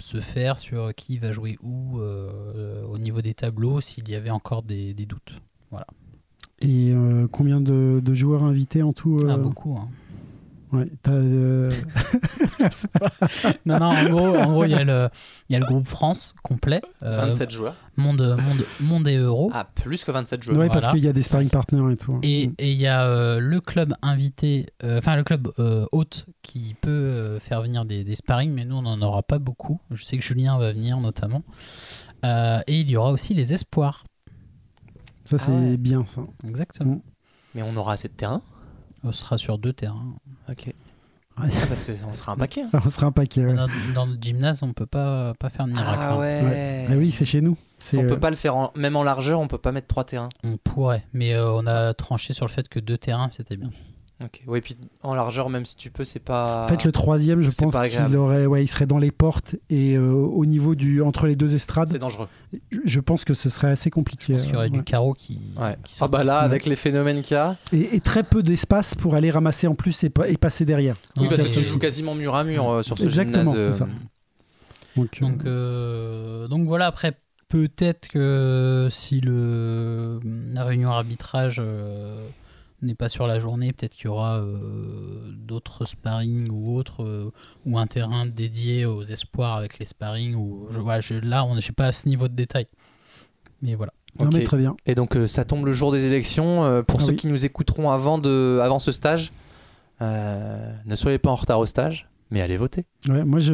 [0.03, 4.30] se faire sur qui va jouer où euh, au niveau des tableaux s'il y avait
[4.30, 5.40] encore des, des doutes.
[6.61, 9.76] Et euh, combien de, de joueurs invités en tout euh, Ah, beaucoup.
[9.76, 9.88] hein.
[10.72, 11.66] Ouais, euh,
[13.66, 15.08] Non, non, en gros, en gros, il y, a le-
[15.48, 17.74] il y a le groupe France complet, euh, 27 joueurs.
[17.96, 19.50] monde, monde, monde et euro.
[19.54, 20.58] Ah, plus que 27 joueurs.
[20.58, 22.12] ouais, parce qu'il y a des sparring partners et tout.
[22.14, 22.20] hein.
[22.22, 26.26] Et et il y a euh, le club invité, euh, enfin le club euh, hôte
[26.42, 29.80] qui peut euh, faire venir des, des sparring, mais nous on n'en aura pas beaucoup.
[29.90, 31.42] Je sais que Julien va venir notamment.
[32.24, 34.04] Euh, et il y aura aussi les espoirs.
[35.24, 35.76] Ça, c'est Ah ouais.
[35.76, 36.22] bien, ça.
[36.46, 37.00] Exactement.
[37.54, 38.42] Mais on aura assez de terrain.
[39.05, 40.14] On sera sur deux terrains.
[40.49, 40.66] Ok.
[40.66, 40.74] Ouais.
[41.62, 42.62] Ah, parce qu'on sera un paquet.
[42.62, 42.70] hein.
[42.84, 43.44] On sera un paquet.
[43.44, 43.55] ouais.
[43.55, 45.99] Dans, dans le gymnase, on peut pas, pas faire de miracle.
[46.01, 46.18] Ah hein.
[46.18, 46.86] ouais.
[46.90, 47.57] Ah oui, c'est chez nous.
[47.94, 50.03] On euh, peut pas le faire en- même en largeur, on peut pas mettre trois
[50.03, 50.30] terrains.
[50.42, 53.70] On pourrait, mais euh, on a tranché sur le fait que deux terrains c'était bien.
[54.24, 54.42] Ok.
[54.48, 56.64] Ouais, puis en largeur, même si tu peux, c'est pas.
[56.64, 59.54] En fait, le troisième, je C'est pense qu'il aurait, ouais, il serait dans les portes
[59.70, 62.26] et euh, au niveau du entre les deux estrades, c'est dangereux.
[62.72, 64.32] je- je pense que ce serait assez compliqué.
[64.32, 65.38] Parce qu'il y aurait euh, du carreau qui.
[65.56, 65.76] Ouais.
[65.84, 66.44] qui Ah bah là, Ouais.
[66.46, 67.54] avec les phénomènes qu'il y a.
[67.72, 70.96] et, et très peu d'espace pour aller ramasser en plus et, pa- et passer derrière.
[71.16, 73.52] Oui, Non, parce que c'est- tu joues quasiment mur à mur euh, sur ce Exactement,
[73.52, 73.72] gymnase.
[73.76, 73.88] c'est euh, ça.
[74.96, 77.12] Donc, euh, Donc, euh, donc voilà, après,
[77.48, 80.18] peut-être que si le,
[80.52, 82.26] la réunion arbitrage euh,
[82.82, 87.32] n'est pas sur la journée, peut-être qu'il y aura euh, d'autres sparring ou autres, euh,
[87.66, 90.34] ou un terrain dédié aux espoirs avec les sparring.
[90.34, 92.66] Ou, je, voilà, je- là, on- je sais pas à ce niveau de détail.
[93.62, 93.92] Mais voilà.
[94.20, 94.34] non, ok.
[94.34, 94.76] mais très bien.
[94.86, 96.64] Et donc euh, ça tombe le jour des élections.
[96.64, 97.16] Euh, pour Ah ceux oui.
[97.16, 99.32] qui nous écouteront avant, de, avant ce stage,
[100.00, 102.84] euh, ne soyez pas en retard au stage, mais allez voter.
[103.08, 103.52] Ouais, moi, je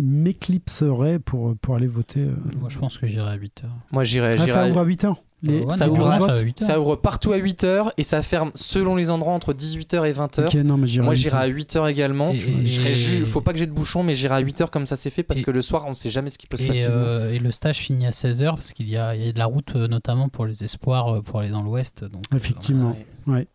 [0.00, 2.22] m'éclipserais pour, pour aller voter.
[2.22, 2.34] euh.
[2.58, 3.76] Moi, je pense que j'irai à 8 heures.
[3.92, 4.34] Moi j'irai.
[4.38, 5.60] Ah, à 8h les...
[5.70, 6.66] Ça ouvre non, à- ça va à 8 heures.
[6.68, 10.46] ça ouvre partout à 8h et ça ferme selon les endroits entre 18h et 20h.
[10.46, 11.86] Ok, non, mais j'irai Moi à j'irai 8 à heures.
[11.86, 12.30] 8h également.
[12.32, 14.70] Et- Je serai et- ju- Faut pas que j'ai de bouchon, mais j'irai à 8h
[14.70, 16.56] comme ça c'est fait parce Et- que le soir on sait jamais ce qui peut
[16.56, 16.86] se Et, passer.
[16.88, 19.38] euh, et le stage finit à 16h parce qu'il y a, il y a de
[19.38, 22.04] la route euh, notamment pour les espoirs euh, pour aller dans l'ouest.
[22.04, 22.96] Donc, euh, Effectivement.
[23.26, 23.46] Ouais.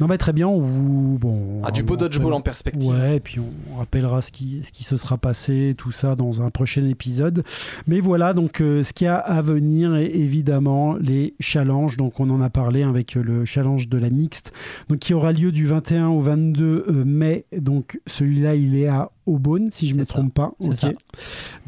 [0.00, 0.48] Non, mais très bien.
[0.48, 1.18] On vous.
[1.18, 2.90] Bon, Ah, du beau dodgeball en perspective.
[2.90, 6.42] Ouais, et puis on rappellera ce qui, ce qui se sera passé, tout ça dans
[6.42, 7.44] un prochain épisode.
[7.86, 11.96] Mais voilà, donc euh, ce qu'il y a à venir, et évidemment les challenges.
[11.96, 14.52] Donc on en a parlé avec le challenge de la mixte,
[14.88, 17.44] donc qui aura lieu du 21 au 22 euh, mai.
[17.56, 20.14] Donc celui-là, il est à Aubonne, si je C'est me ça.
[20.14, 20.52] trompe pas.
[20.60, 20.74] C'est Ok.
[20.74, 20.88] ça.
[20.88, 20.98] Donc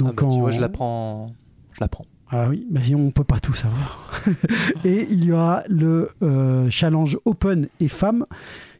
[0.00, 1.32] Ah bah, tu en- vois, je l'apprends.
[1.72, 2.04] Je l'apprends.
[2.30, 4.10] Ah oui, mais on peut pas tout savoir.
[4.84, 8.26] et il y aura le euh, challenge Open et femmes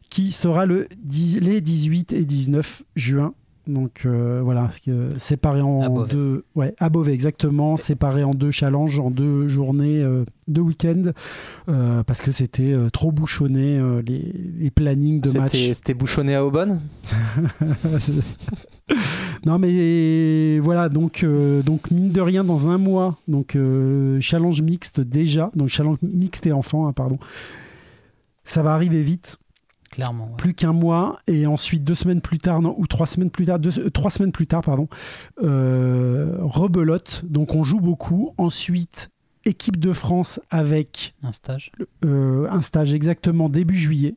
[0.09, 3.33] qui sera le 10 les 18 et 19 juin.
[3.69, 4.71] Donc euh, voilà,
[5.19, 10.25] séparé en deux, ouais, à Beauvais exactement, séparé en deux challenges, en deux journées, euh,
[10.47, 11.11] deux week-ends,
[11.69, 15.71] euh, parce que c'était euh, trop bouchonné euh, les, les plannings de match.
[15.73, 16.81] C'était bouchonné à Aubonne?
[19.45, 24.61] Non mais voilà donc euh, donc mine de rien dans un mois donc euh, challenge
[24.63, 27.19] mixte déjà donc challenge mixte et enfant hein, pardon
[28.43, 29.37] ça va arriver vite
[29.89, 30.25] clairement.
[30.25, 30.35] ouais.
[30.37, 33.59] plus qu'un mois et ensuite deux semaines plus tard non, ou trois semaines plus tard
[33.59, 34.87] deux- euh, trois semaines plus tard pardon
[35.43, 37.23] euh, rebelote.
[37.25, 38.33] Donc on joue beaucoup.
[38.37, 39.09] Ensuite
[39.45, 41.71] équipe de France avec Un stage.
[42.05, 44.15] euh, un stage exactement début juillet.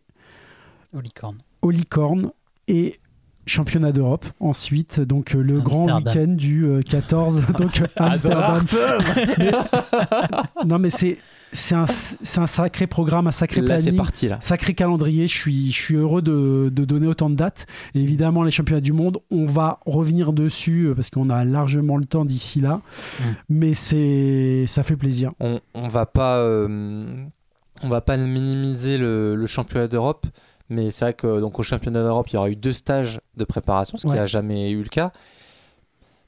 [0.95, 1.39] Au licorne.
[1.63, 2.33] au Licorne
[2.69, 2.99] et
[3.47, 4.27] championnat d'Europe.
[4.41, 8.63] Ensuite donc euh, le grand week-end du euh, 14 donc Amsterdam.
[9.39, 9.53] Mais-
[10.67, 11.19] non mais c'est
[11.53, 11.87] c'est un,
[12.47, 14.39] sacré programme un sacré Là planning parti là.
[14.41, 18.43] sacré calendrier je suis je suis heureux de, de donner autant de dates et évidemment
[18.43, 22.25] les championnats du monde on va revenir dessus euh, parce qu'on a largement le temps
[22.25, 22.81] d'ici là
[23.21, 23.25] Mm.
[23.51, 27.25] mais c'est ça fait plaisir on, on va pas euh,
[27.83, 30.27] on va pas minimiser le, le championnat d'Europe
[30.71, 33.45] mais c'est vrai que donc au championnat d'Europe il y aura eu deux stages de
[33.45, 34.19] préparation ce qui Ouais.
[34.19, 35.13] n'a jamais eu le cas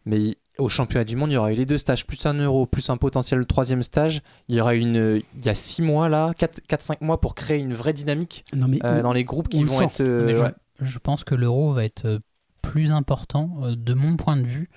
[0.04, 2.66] mais au championnat du monde il y aura eu les deux stages plus un euro
[2.66, 6.32] plus un potentiel troisième stage il y aura une il y a six mois là
[6.38, 9.80] 4-5 mois pour créer une vraie dynamique non mais euh, dans les groupes qui vont
[9.80, 10.54] être euh, je, ouais.
[10.80, 12.18] je pense que l'euro va être euh,
[12.62, 14.70] plus important euh, de mon point de vue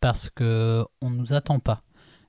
[0.00, 1.82] parce que on nous attend pas.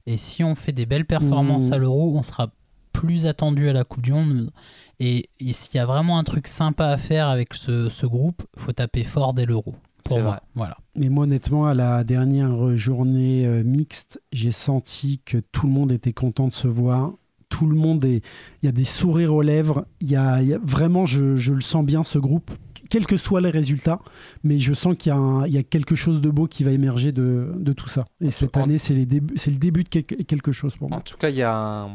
[0.06, 1.74] Et si on fait des belles performances Mmh.
[1.74, 2.52] à l'euro, on sera
[2.92, 4.52] plus attendu à la Coupe du Monde.
[5.00, 8.44] Et, et s'il y a vraiment un truc sympa à faire avec ce, ce groupe,
[8.58, 9.76] faut taper fort dès l'euro.
[10.04, 10.32] Pour C'est moi.
[10.32, 10.40] vrai.
[10.56, 10.78] Voilà.
[10.96, 15.92] Mais moi, honnêtement, à la dernière journée euh, mixte, j'ai senti que tout le monde
[15.92, 17.14] était content de se voir.
[17.50, 18.24] Tout le monde est.
[18.62, 19.86] Il y a des sourires aux lèvres.
[20.00, 22.50] Il y a, il y a- vraiment, je, je le sens bien, ce groupe,
[22.90, 24.00] quels que soient les résultats.
[24.44, 27.54] Mais je sens qu'il y, a y quelque chose de beau qui va émerger de,
[27.58, 28.06] de tout ça.
[28.22, 30.96] Et En cette tout- en- année, c'est le début de quelque, quelque chose pour En
[30.96, 31.02] moi.
[31.02, 31.90] tout cas, il y a un,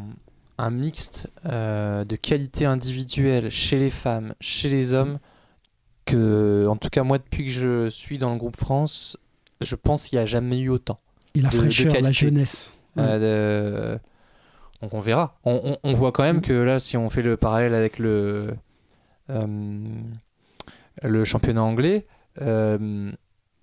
[0.58, 5.18] un mixte euh, de qualité individuelle chez les femmes, chez les hommes,
[6.06, 9.16] que, en tout cas, moi, depuis que je suis dans le groupe France,
[9.60, 11.00] je pense qu'il n'y a jamais eu autant.
[11.34, 12.72] Et la de- de fraîcheur, la jeunesse.
[12.98, 14.00] Euh, de-
[14.82, 15.38] Donc, on verra.
[15.44, 18.54] On, on- on voit quand même que là, si on fait le parallèle avec le,
[19.30, 19.86] euh,
[21.02, 22.06] le championnat anglais,
[22.40, 23.10] euh,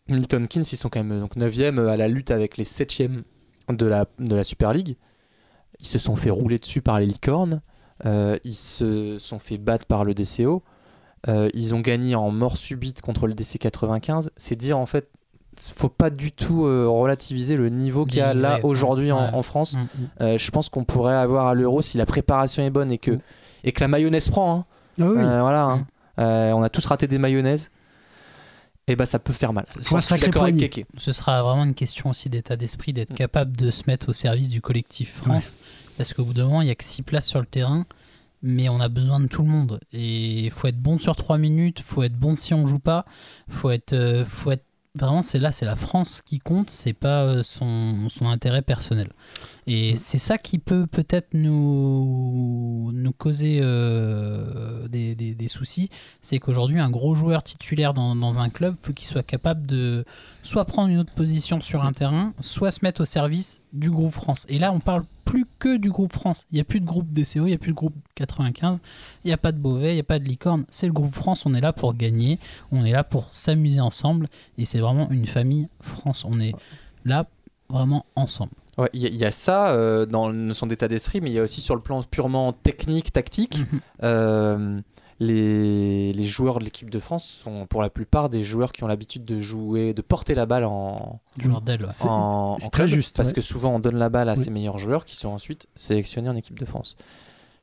[0.10, 3.24] Milton Keynes, ils sont quand même donc 9e à la lutte avec les 7e
[3.70, 4.98] de la, de la Super League.
[5.80, 7.62] Ils se sont fait rouler dessus par les licornes.
[8.06, 10.64] Ils se sont fait battre par le DCO.
[11.30, 14.30] Euh, ils ont gagné en mort subite contre le DC 95.
[14.38, 15.10] C'est dire en fait,
[15.58, 19.30] faut pas du tout euh, relativiser le niveau qu'il y a là aujourd'hui en, ouais.
[19.34, 19.76] en France.
[19.76, 19.88] Mm, mm.
[20.22, 23.12] Euh, je pense qu'on pourrait avoir à l'euro si la préparation est bonne et que,
[23.12, 23.20] Mm.
[23.66, 24.54] et que la mayonnaise prend.
[24.56, 24.66] hein.
[25.00, 25.18] Ah oui.
[25.18, 25.88] Euh, voilà, hein.
[26.20, 27.70] Euh, on a tous raté des mayonnaises.
[28.88, 29.64] Et bah ça peut faire mal.
[30.76, 30.86] Avec.
[30.98, 33.16] Ce sera vraiment une question aussi d'état d'esprit, d'être Mm.
[33.16, 35.56] capable de se mettre au service du collectif France.
[35.98, 37.86] Parce qu'au bout d'un moment, il n'y a que 6 places sur le terrain,
[38.44, 39.80] mais on a besoin de tout le monde.
[39.94, 43.06] Et il faut être bon sur 3 minutes, faut être bon si on joue pas,
[43.48, 44.66] faut être, euh, faut être
[44.96, 49.10] vraiment, c'est là, c'est la France qui compte, c'est pas euh, son, son intérêt personnel.
[49.68, 55.90] Et c'est ça qui peut peut-être nous, nous causer euh, des, des- des soucis,
[56.22, 60.04] c'est qu'aujourd'hui, un gros joueur titulaire dans, dans un club, faut qu'il soit capable de
[60.42, 64.12] soit prendre une autre position sur un terrain, soit se mettre au service du groupe
[64.12, 64.46] France.
[64.50, 66.46] Et là, on parle plus que du groupe France.
[66.52, 68.80] Il n'y a plus de groupe DCO, il n'y a plus de groupe 95,
[69.24, 70.66] il n'y a pas de Beauvais, il n'y a pas de Licorne.
[70.70, 72.38] C'est le groupe France, on est là pour gagner,
[72.72, 74.28] on est là pour s'amuser ensemble.
[74.58, 76.26] Et c'est vraiment une famille France.
[76.26, 76.54] On est
[77.06, 77.28] là
[77.70, 78.52] vraiment ensemble.
[78.78, 81.34] Ouais, Il y, a- il y a ça euh, dans notion d'état d'esprit, mais il
[81.34, 83.60] y a aussi sur le plan purement technique, tactique.
[83.72, 83.80] Mhm.
[84.04, 84.82] euh,
[85.20, 88.88] les, les joueurs de l'équipe de France sont pour la plupart des joueurs qui ont
[88.88, 91.92] l'habitude de jouer, de porter la balle en, Joueur d'aile, ouais.
[91.92, 93.36] C'est- en, c'est en très club, juste, Parce ouais.
[93.36, 94.44] que souvent on donne la balle à Oui.
[94.44, 96.98] ces meilleurs joueurs qui sont ensuite sélectionnés en équipe de France.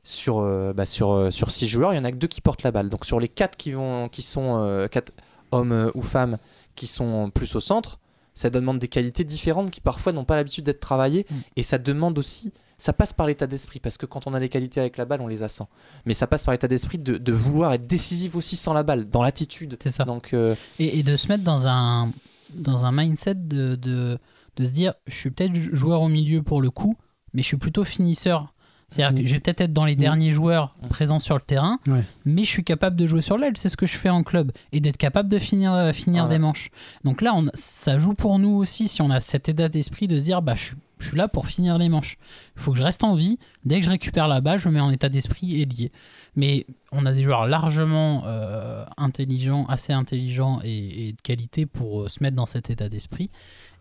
[0.03, 2.41] Sur, euh, bah, sur, euh, sur six joueurs, il y en a que deux qui
[2.41, 2.89] portent la balle.
[2.89, 5.11] Donc sur les quatre qui, vont, qui sont euh, quatre
[5.51, 6.37] hommes ou femmes
[6.75, 7.99] qui sont plus au centre,
[8.41, 11.25] ça demande des qualités différentes qui parfois n'ont pas l'habitude d'être travaillées.
[11.29, 11.35] Mm.
[11.57, 14.49] Et ça demande aussi, ça passe par l'état d'esprit, parce que quand on a les
[14.49, 15.69] qualités avec la balle, on les a sans.
[16.05, 19.09] Mais ça passe par l'état d'esprit de, de vouloir être décisif aussi sans la balle,
[19.09, 19.77] dans l'attitude.
[19.81, 20.05] C'est ça.
[20.05, 22.11] Donc euh, Et, et de se mettre dans un,
[22.53, 24.17] dans un mindset de, de,
[24.55, 26.97] de se dire je suis peut-être joueur au milieu pour le coup,
[27.33, 28.53] mais je suis plutôt finisseur.
[28.91, 29.21] C'est-à-dire Mm.
[29.23, 30.87] que je vais peut-être être dans les derniers joueurs Mm.
[30.89, 32.03] présents sur le terrain, Ouais.
[32.25, 33.53] mais je suis capable de jouer sur l'aile.
[33.55, 34.51] C'est ce que je fais en club.
[34.73, 36.35] Et d'être capable de finir, euh, finir Voilà.
[36.35, 36.69] des manches.
[37.05, 40.19] Donc là, on, ça joue pour nous aussi si on a cet état d'esprit de
[40.19, 42.17] se dire bah, je, suis- je suis là pour finir les manches.
[42.55, 43.37] Il faut que je reste en vie.
[43.65, 45.91] Dès que je récupère la balle, je me mets en état d'esprit et lié.
[46.35, 52.03] Mais on a des joueurs largement euh, intelligents, assez intelligents et, et de qualité pour
[52.03, 53.29] euh, se mettre dans cet état d'esprit.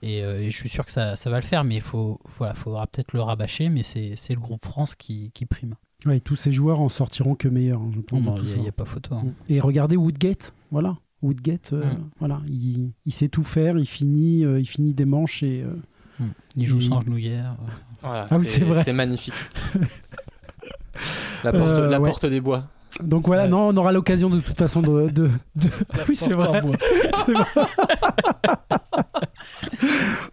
[0.02, 2.18] Et, euh, et je suis sûr que ça, ça va le faire, mais il faut,
[2.24, 5.74] voilà, faudra peut-être le rabâcher, mais c'est le groupe France qui, qui prime.
[6.06, 7.80] Ouais, tous ces joueurs en sortiront que meilleurs.
[7.82, 9.14] hein, Bon, Il n'y a, pas photo.
[9.16, 9.24] hein.
[9.50, 10.96] Et regardez Woodgate, voilà.
[11.22, 12.10] Woodgate, euh, Mm.
[12.18, 15.76] voilà, il, il sait tout faire, il finit, euh, il finit des manches et euh,
[16.20, 16.24] Mm.
[16.56, 17.56] Il joue sans genouillère.
[17.60, 17.70] euh.
[18.02, 18.82] voilà, Ah c'est vrai.
[18.84, 19.34] c'est magnifique.
[21.44, 22.08] la porte, Euh, la ouais.
[22.10, 22.64] porte des bois.
[23.02, 23.44] donc voilà.
[23.44, 23.48] Ouais.
[23.48, 25.08] Non, on aura l'occasion de toute façon de.
[25.08, 25.68] de- de-
[26.08, 26.60] oui, c'est vrai.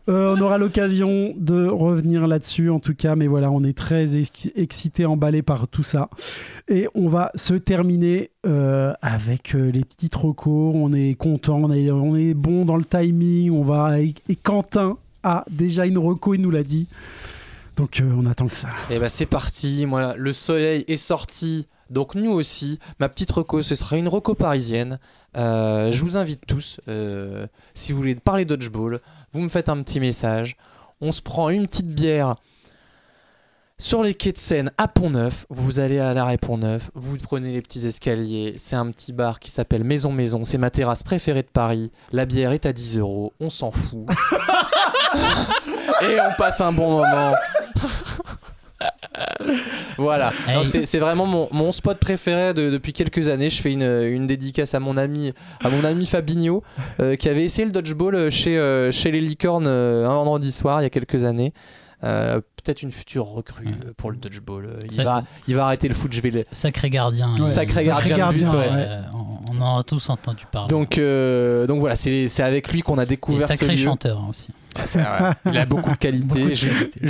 [0.10, 3.16] Euh, on aura l'occasion de revenir là-dessus, en tout cas.
[3.16, 6.10] Mais voilà, on est très ex- excité, emballé par tout ça.
[6.70, 10.74] Et on va se terminer euh, avec euh, les petites recos.
[10.76, 13.52] On est content, on est, on est bon dans le timing.
[13.52, 14.98] On va et, et Quentin
[15.28, 16.88] a déjà une reco, il nous l'a dit.
[17.76, 18.70] Donc euh, on attend que ça.
[18.90, 22.80] Et bah c'est parti, moi le soleil est sorti, donc nous aussi.
[23.00, 25.00] Ma petite reco, ce sera une reco parisienne.
[25.36, 29.00] Euh, je vous invite tous, euh, si vous voulez parler dodgeball,
[29.34, 30.58] vous me faites un petit message.
[31.02, 32.36] On se prend une petite bière
[33.78, 35.46] sur les quais de Seine à Pont-Neuf.
[35.52, 38.56] Vous allez à l'arrêt Pont-Neuf, vous prenez les petits escaliers.
[38.58, 40.44] C'est un petit bar qui s'appelle Maison Maison.
[40.44, 41.92] C'est ma terrasse préférée de Paris.
[42.12, 43.34] La bière est à 10 euros.
[43.40, 44.08] On s'en fout.
[46.04, 47.34] Et on passe un bon moment.
[49.98, 50.64] voilà, Hey.
[50.86, 53.50] c'est vraiment mon, mon spot préféré de- depuis quelques années.
[53.50, 55.34] Je fais une, une dédicace à mon ami,
[55.64, 56.64] à mon ami Fabinho,
[57.00, 60.82] euh, qui avait essayé le dodgeball chez, euh, chez les licornes euh, un vendredi soir
[60.82, 61.54] il y a quelques années.
[62.04, 63.72] Euh, Peut-être une future recrue Ouais.
[63.88, 64.66] euh, pour le dodgeball.
[64.66, 66.42] Euh, Il va, il va arrêter le foot, je vais le...
[66.52, 67.34] Sacré gardien.
[67.40, 67.46] Ouais.
[67.46, 68.68] Sacré Sacré gardien, but, ouais.
[68.70, 69.02] Euh,
[69.52, 70.68] on, en a tous entendu parler.
[70.68, 73.82] Donc, euh, donc voilà, c'est avec lui qu'on a Et découvert ce sacré lieu.
[73.84, 74.50] chanteur aussi.
[75.00, 75.36] Ah.
[75.46, 75.98] Il a beaucoup de
[76.50, 76.70] de je,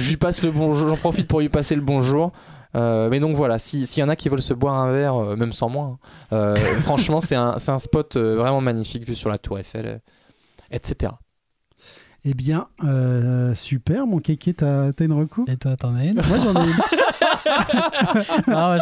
[0.09, 0.87] lui passe le bonjour.
[0.89, 2.31] J'en profite pour lui passer le bonjour.
[2.75, 5.15] Euh, mais donc voilà, si- s'il y en a qui veulent se boire un verre,
[5.15, 5.97] euh, même sans moi, hein,
[6.33, 9.85] euh, franchement, c'est un, c'est un spot euh, vraiment magnifique vu sur la Tour Eiffel,
[9.87, 9.97] euh,
[10.69, 11.13] etc.
[12.25, 15.45] Eh bien, euh, super, mon kéké, t'as t'as une reco?
[15.47, 16.21] Et toi, t'en as une?
[16.27, 16.73] Moi j'en ai une.
[18.47, 18.77] Ah,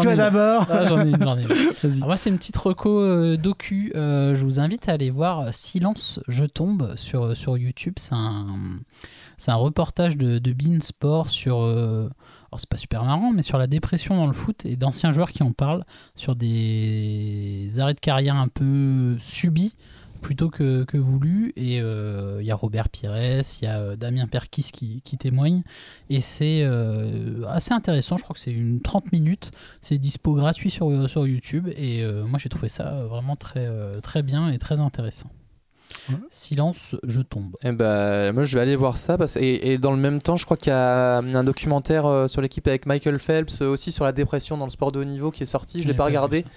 [0.00, 0.66] Toi d'abord.
[0.70, 1.48] Ah, j'en ai une, j'en ai une.
[1.48, 1.96] Vas-y.
[1.96, 3.92] Alors moi, c'est une petite reco euh, docu.
[3.94, 7.94] Euh, je vous invite à aller voir euh, Silence, je tombe sur, sur YouTube.
[7.96, 8.46] C'est un,
[9.38, 11.60] c'est un reportage de, de Bean Sport sur.
[11.62, 12.08] euh,
[12.50, 15.32] alors c'est pas super marrant, mais sur la dépression dans le foot et d'anciens joueurs
[15.32, 15.84] qui en parlent,
[16.14, 19.74] sur des arrêts de carrière un peu subis
[20.24, 21.52] plutôt que, que voulus.
[21.54, 25.18] Et euh, il y a Robert Pires, il y a euh, Damien Perkis qui, qui
[25.18, 25.62] témoigne.
[26.10, 29.52] Et c'est euh, assez intéressant, je crois que c'est une 30 minutes.
[29.82, 31.68] C'est dispo gratuit sur, sur YouTube.
[31.76, 33.68] Et euh, moi j'ai trouvé ça vraiment très,
[34.02, 35.28] très bien et très intéressant.
[36.08, 36.16] Ouais.
[36.30, 37.54] Silence, je tombe.
[37.62, 39.16] Eh ben, moi, je vais aller voir ça.
[39.16, 39.36] Parce...
[39.36, 42.66] Et, et dans le même temps, je crois qu'il y a un documentaire sur l'équipe
[42.66, 45.46] avec Michael Phelps, aussi sur la dépression dans le sport de haut niveau qui est
[45.46, 45.78] sorti.
[45.78, 46.48] Je l'ai J'avais pas regardé, ça.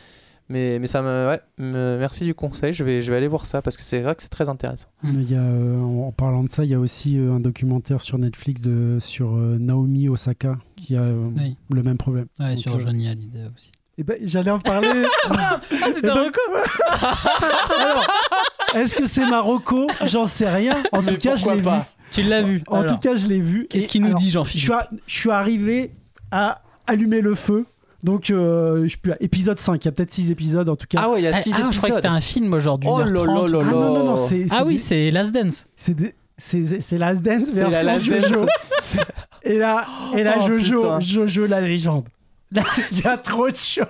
[0.49, 1.27] Mais, mais ça me.
[1.29, 2.73] Ouais, me- merci du conseil.
[2.73, 4.87] Je vais, je vais aller voir ça parce que c'est vrai que c'est très intéressant.
[5.03, 8.01] Il y a, euh, en parlant de ça, il y a aussi euh, un documentaire
[8.01, 11.55] sur Netflix de, sur euh, Naomi Osaka qui a euh, Oui.
[11.73, 12.27] le même problème.
[12.39, 13.71] Ouais, Donc, sur euh, Johnny Hallyday aussi.
[13.99, 15.03] Eh ben, J'allais en parler.
[15.29, 16.37] Ah, c'est Et donc-
[17.79, 18.07] Alors,
[18.75, 19.87] Est-ce que c'est Marocco?
[20.05, 20.83] J'en sais rien.
[20.91, 21.69] En Mais tout cas, je l'ai vu.
[22.11, 22.63] Tu l'as vu.
[22.67, 23.67] En Alors, tout cas, je l'ai vu.
[23.69, 24.71] Qu'est-ce Et qu'il nous alors, dit, je Jean-Philippe
[25.07, 25.91] je suis arrivé
[26.31, 27.65] à allumer le feu.
[28.03, 29.83] Donc, euh, je peux, épisode 5.
[29.83, 30.99] Il y a peut-être 6 épisodes en tout cas.
[31.03, 31.73] Ah ouais, il y a Ah, 6 ah, épisodes.
[31.73, 32.89] je crois que c'était un film aujourd'hui.
[32.91, 33.63] Oh là là là Ah là.
[33.63, 35.67] non, non, non, c'est Ah c'est oui, des- c'est Last Dance.
[35.75, 38.45] c'est des- c'est c'est Last Dance C'est la version Last Jojo.
[38.45, 38.97] Dance.
[39.43, 39.85] Et là,
[40.15, 40.99] et là Oh, Jojo, putain.
[40.99, 42.05] Jojo la légende.
[42.51, 43.85] Là, il y a trop de choses.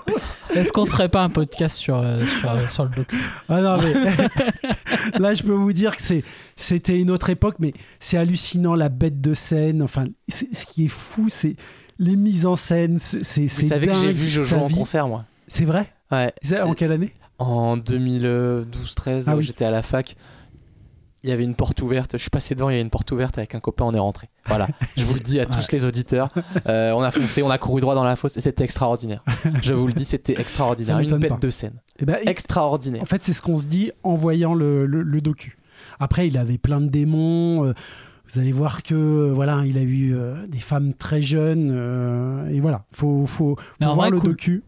[0.56, 3.18] Est-ce qu'on se ferait pas un podcast sur, euh, sur, euh, sur le docu
[3.50, 3.94] Ah non, mais
[5.20, 6.24] là, je peux vous dire que c'est,
[6.56, 9.84] c'était une autre époque, mais c'est hallucinant la bête de scène.
[9.84, 11.56] Enfin, c'est- ce qui est fou, c'est
[12.00, 13.00] les mises en scène.
[13.00, 15.26] C'est, Vous savez que j'ai vu Jojo en concert, moi.
[15.48, 16.32] C'est vrai Ouais.
[16.62, 19.44] En quelle année En 2012-13, Ah oui.
[19.44, 20.16] j'étais à la fac.
[21.24, 22.12] Il y avait une porte ouverte.
[22.14, 24.00] Je suis passé devant, il y avait une porte ouverte avec un copain, on est
[24.00, 24.30] rentré.
[24.46, 24.68] Voilà.
[24.96, 26.30] Je vous le dis à tous les auditeurs.
[26.68, 29.24] Euh, on a foncé, on a couru droit dans la fosse et c'était extraordinaire.
[29.62, 31.00] Je vous le dis, c'était extraordinaire.
[31.00, 31.38] Une bête pas.
[31.38, 31.82] de scène.
[32.00, 33.02] Eh ben, Extraordinaire.
[33.02, 35.58] En fait, c'est ce qu'on se dit en voyant le, le- le docu.
[36.00, 37.66] Après, il avait plein de démons.
[37.66, 37.74] euh,
[38.30, 41.70] vous allez voir que euh, voilà, il a eu euh, des femmes très jeunes.
[41.74, 44.30] euh, et voilà, faut, faut, voir vrai, le cool.
[44.32, 44.64] docu.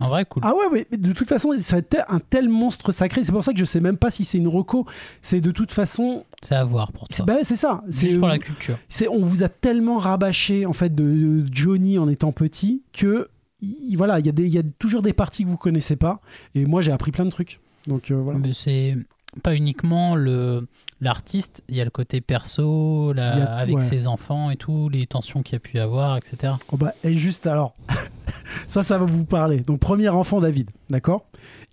[0.00, 0.42] En vrai, cool.
[0.44, 3.22] Ah ouais, ouais, mais de toute façon, c'est un tel monstre sacré.
[3.22, 4.84] C'est pour ça que je sais même pas si c'est une reco.
[5.20, 7.24] C'est de toute façon, C'est à voir pour toi.
[7.24, 7.84] bah, c'est ça.
[7.90, 8.78] C'est Juste pour la culture.
[8.88, 13.28] c'est- on vous a tellement rabâché en fait de Johnny en étant petit que
[13.60, 16.20] il- voilà, il y a y a toujours des parties que vous connaissez pas.
[16.56, 17.60] Et moi, j'ai appris plein de trucs.
[17.86, 18.40] Donc euh, voilà.
[18.40, 18.96] Mais c'est
[19.42, 20.66] pas uniquement le
[21.00, 23.80] l'artiste, il y a le côté perso, la- a- avec ouais.
[23.80, 26.52] ses enfants et tout, les tensions qu'il y a pu y avoir, etc.
[26.70, 27.74] Oh bah, et juste alors,
[28.68, 29.60] ça, ça va vous parler.
[29.60, 31.24] Donc, premier enfant, David, d'accord?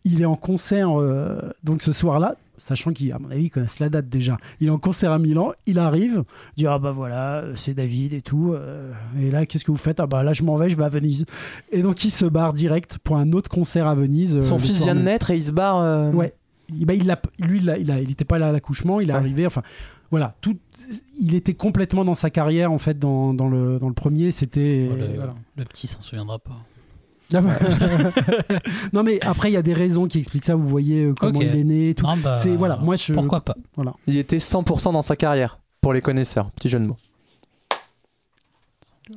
[0.05, 3.89] Il est en concert euh, donc ce soir-là, sachant qu'il, à mon avis, connaissent la
[3.89, 4.37] date déjà.
[4.61, 6.23] Il est en concert à Milan, il arrive,
[6.57, 8.53] il dit Ah bah voilà, c'est David et tout.
[8.53, 9.99] euh, et là, qu'est-ce que vous faites?
[9.99, 11.25] Ah bah là, je m'en vais, je vais à Venise.
[11.71, 14.37] Et donc, il se barre direct pour un autre concert à Venise.
[14.37, 15.81] euh, Son fils vient de naître et il se barre.
[15.81, 16.33] euh, Ouais.
[16.73, 19.09] Il- bah, il lui, il, a- il, a- il était pas là à l'accouchement, il
[19.09, 19.19] est Ouais.
[19.19, 19.45] arrivé.
[19.45, 19.63] Enfin,
[20.11, 20.57] voilà, tout,
[21.19, 24.31] il était complètement dans sa carrière en fait dans, dans le, dans le premier.
[24.31, 25.35] C'était le, voilà.
[25.55, 26.57] le petit s'en souviendra pas.
[27.31, 27.59] Ah bah.
[28.93, 30.55] non mais après il y a des raisons qui expliquent ça.
[30.55, 31.93] Vous voyez euh, comment il est né.
[31.93, 32.05] Tout.
[32.07, 33.55] Non, bah, C'est- voilà, moi, je- Pourquoi pas
[34.07, 35.59] Il était 100% dans sa carrière.
[35.81, 36.49] Pour les connaisseurs.
[36.51, 36.97] Petit jeu de mots.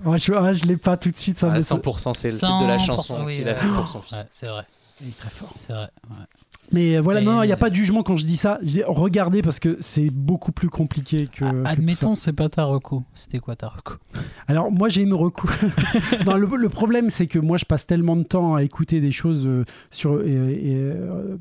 [0.05, 1.39] Ah, je, ah, je l'ai pas tout de suite.
[1.39, 3.59] Ça Ah, me- 100%, c'est le titre de la 100%, chanson oui, qu'il a ouais.
[3.59, 4.17] fait pour son fils.
[4.19, 4.65] Ouais, c'est vrai.
[5.01, 5.53] Il est très fort.
[5.57, 5.89] C'est vrai.
[6.11, 6.17] ouais.
[6.73, 8.59] Mais euh, voilà, Mais- non, il n'y a pas de jugement quand je dis ça.
[8.87, 11.45] Regardez parce que c'est beaucoup plus compliqué que.
[11.45, 11.53] ça.
[11.67, 13.05] Admettons, c'est pas ta reco.
[13.15, 13.95] C'était quoi ta reco?
[14.49, 15.51] Alors moi j'ai une recours.
[16.27, 19.11] non, le, le problème c'est que moi je passe tellement de temps à écouter des
[19.11, 21.37] choses euh, sur euh, et, euh,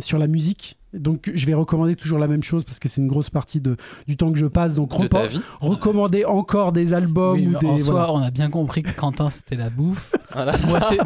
[0.00, 0.76] sur la musique.
[0.98, 3.76] Donc je vais recommander toujours la même chose parce que c'est une grosse partie de,
[4.06, 4.74] du temps que je passe.
[4.74, 5.40] Donc De repa- ta vie.
[5.60, 8.12] recommander encore des albums Oui, ou mais des En soi, voilà.
[8.12, 10.12] on a bien compris que Quentin c'était la bouffe.
[10.32, 10.54] Voilà.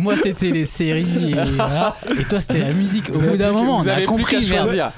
[0.01, 1.95] moi, c'était les séries et, voilà.
[2.19, 3.11] et toi c'était la musique.
[3.11, 4.37] Au Vous bout d'un moment, vous on a compris.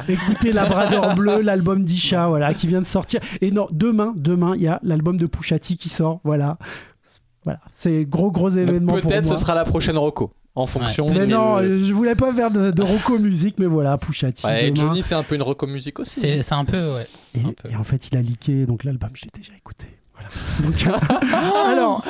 [0.08, 3.20] Écoutez Labrador Bleu, l'album d'Isha, voilà, qui vient de sortir.
[3.40, 6.58] Et non, demain, demain, il y a l'album de Pusha T qui sort, voilà.
[7.44, 10.30] Voilà, c'est gros gros événement Peut-être ce sera la prochaine Rocco.
[10.54, 13.64] En fonction Mais des- non, euh, je voulais pas faire de, de Rocco musique, mais
[13.66, 14.46] voilà, Pusha T.
[14.46, 14.74] Ouais, et.
[14.76, 16.20] Johnny, c'est un peu une Rocco musique aussi.
[16.42, 17.06] C'est un peu, ouais.
[17.34, 17.70] Et, un peu.
[17.70, 19.86] et en fait, il a leaké, donc l'album, je l'ai déjà écouté.
[20.14, 20.28] Voilà.
[20.62, 21.26] Donc, euh,
[21.72, 22.04] alors,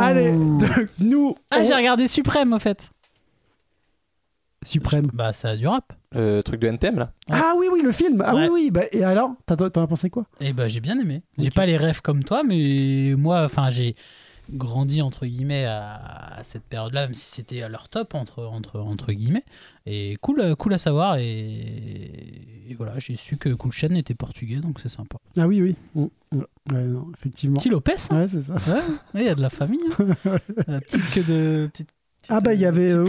[0.00, 2.90] allez, donc, nous, Ah, on- j'ai regardé Suprême au fait.
[4.64, 5.08] Suprême.
[5.12, 5.92] Bah, ça a du rap.
[6.12, 7.12] Le truc de NTM là.
[7.30, 8.22] Ah oui, oui, le film.
[8.26, 8.48] Ah Ouais.
[8.48, 8.70] oui, oui.
[8.70, 10.24] Bah, et alors, t'as- t'en as pensé quoi?
[10.40, 11.22] Et bah, j'ai bien aimé.
[11.36, 13.94] J'ai pas les rêves comme toi, mais moi, enfin, j'ai
[14.50, 18.80] grandi entre guillemets à, à cette période-là, même si c'était à leur top entre entre
[18.80, 19.44] entre guillemets.
[19.86, 21.16] Et cool, euh, cool à savoir.
[21.16, 21.24] Et,
[22.68, 25.18] et voilà, j'ai su que Cool Chain était portugais, donc c'est sympa.
[25.36, 25.74] Ah oui, oui.
[25.94, 26.06] Mm.
[26.72, 27.56] Ouais, non, effectivement.
[27.56, 28.20] Petit Lopez, hein.
[28.20, 28.54] Ouais, c'est ça.
[28.54, 28.82] Ouais,
[29.14, 29.80] il y a de la famille.
[29.98, 30.38] hein.
[30.66, 31.88] La petite queue de petite.
[32.28, 33.06] Ah bah, il y euh, avait, euh,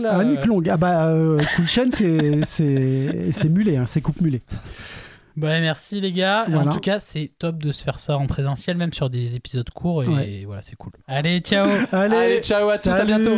[0.00, 0.20] là.
[0.20, 0.70] Ah.
[0.70, 4.42] Ah bah, euh, Cool Chain, c'est, c'est, c'est mulet, hein, c'est coupe mulet.
[5.38, 6.44] Bah, merci les gars.
[6.48, 6.68] Voilà.
[6.68, 9.68] En tout cas, c'est top de se faire ça en présentiel, même sur des épisodes
[9.70, 10.02] courts.
[10.04, 10.42] Et Ouais.
[10.46, 10.92] voilà, c'est cool.
[11.06, 13.36] Allez, ciao Allez, Allez, ciao à tous, à bientôt.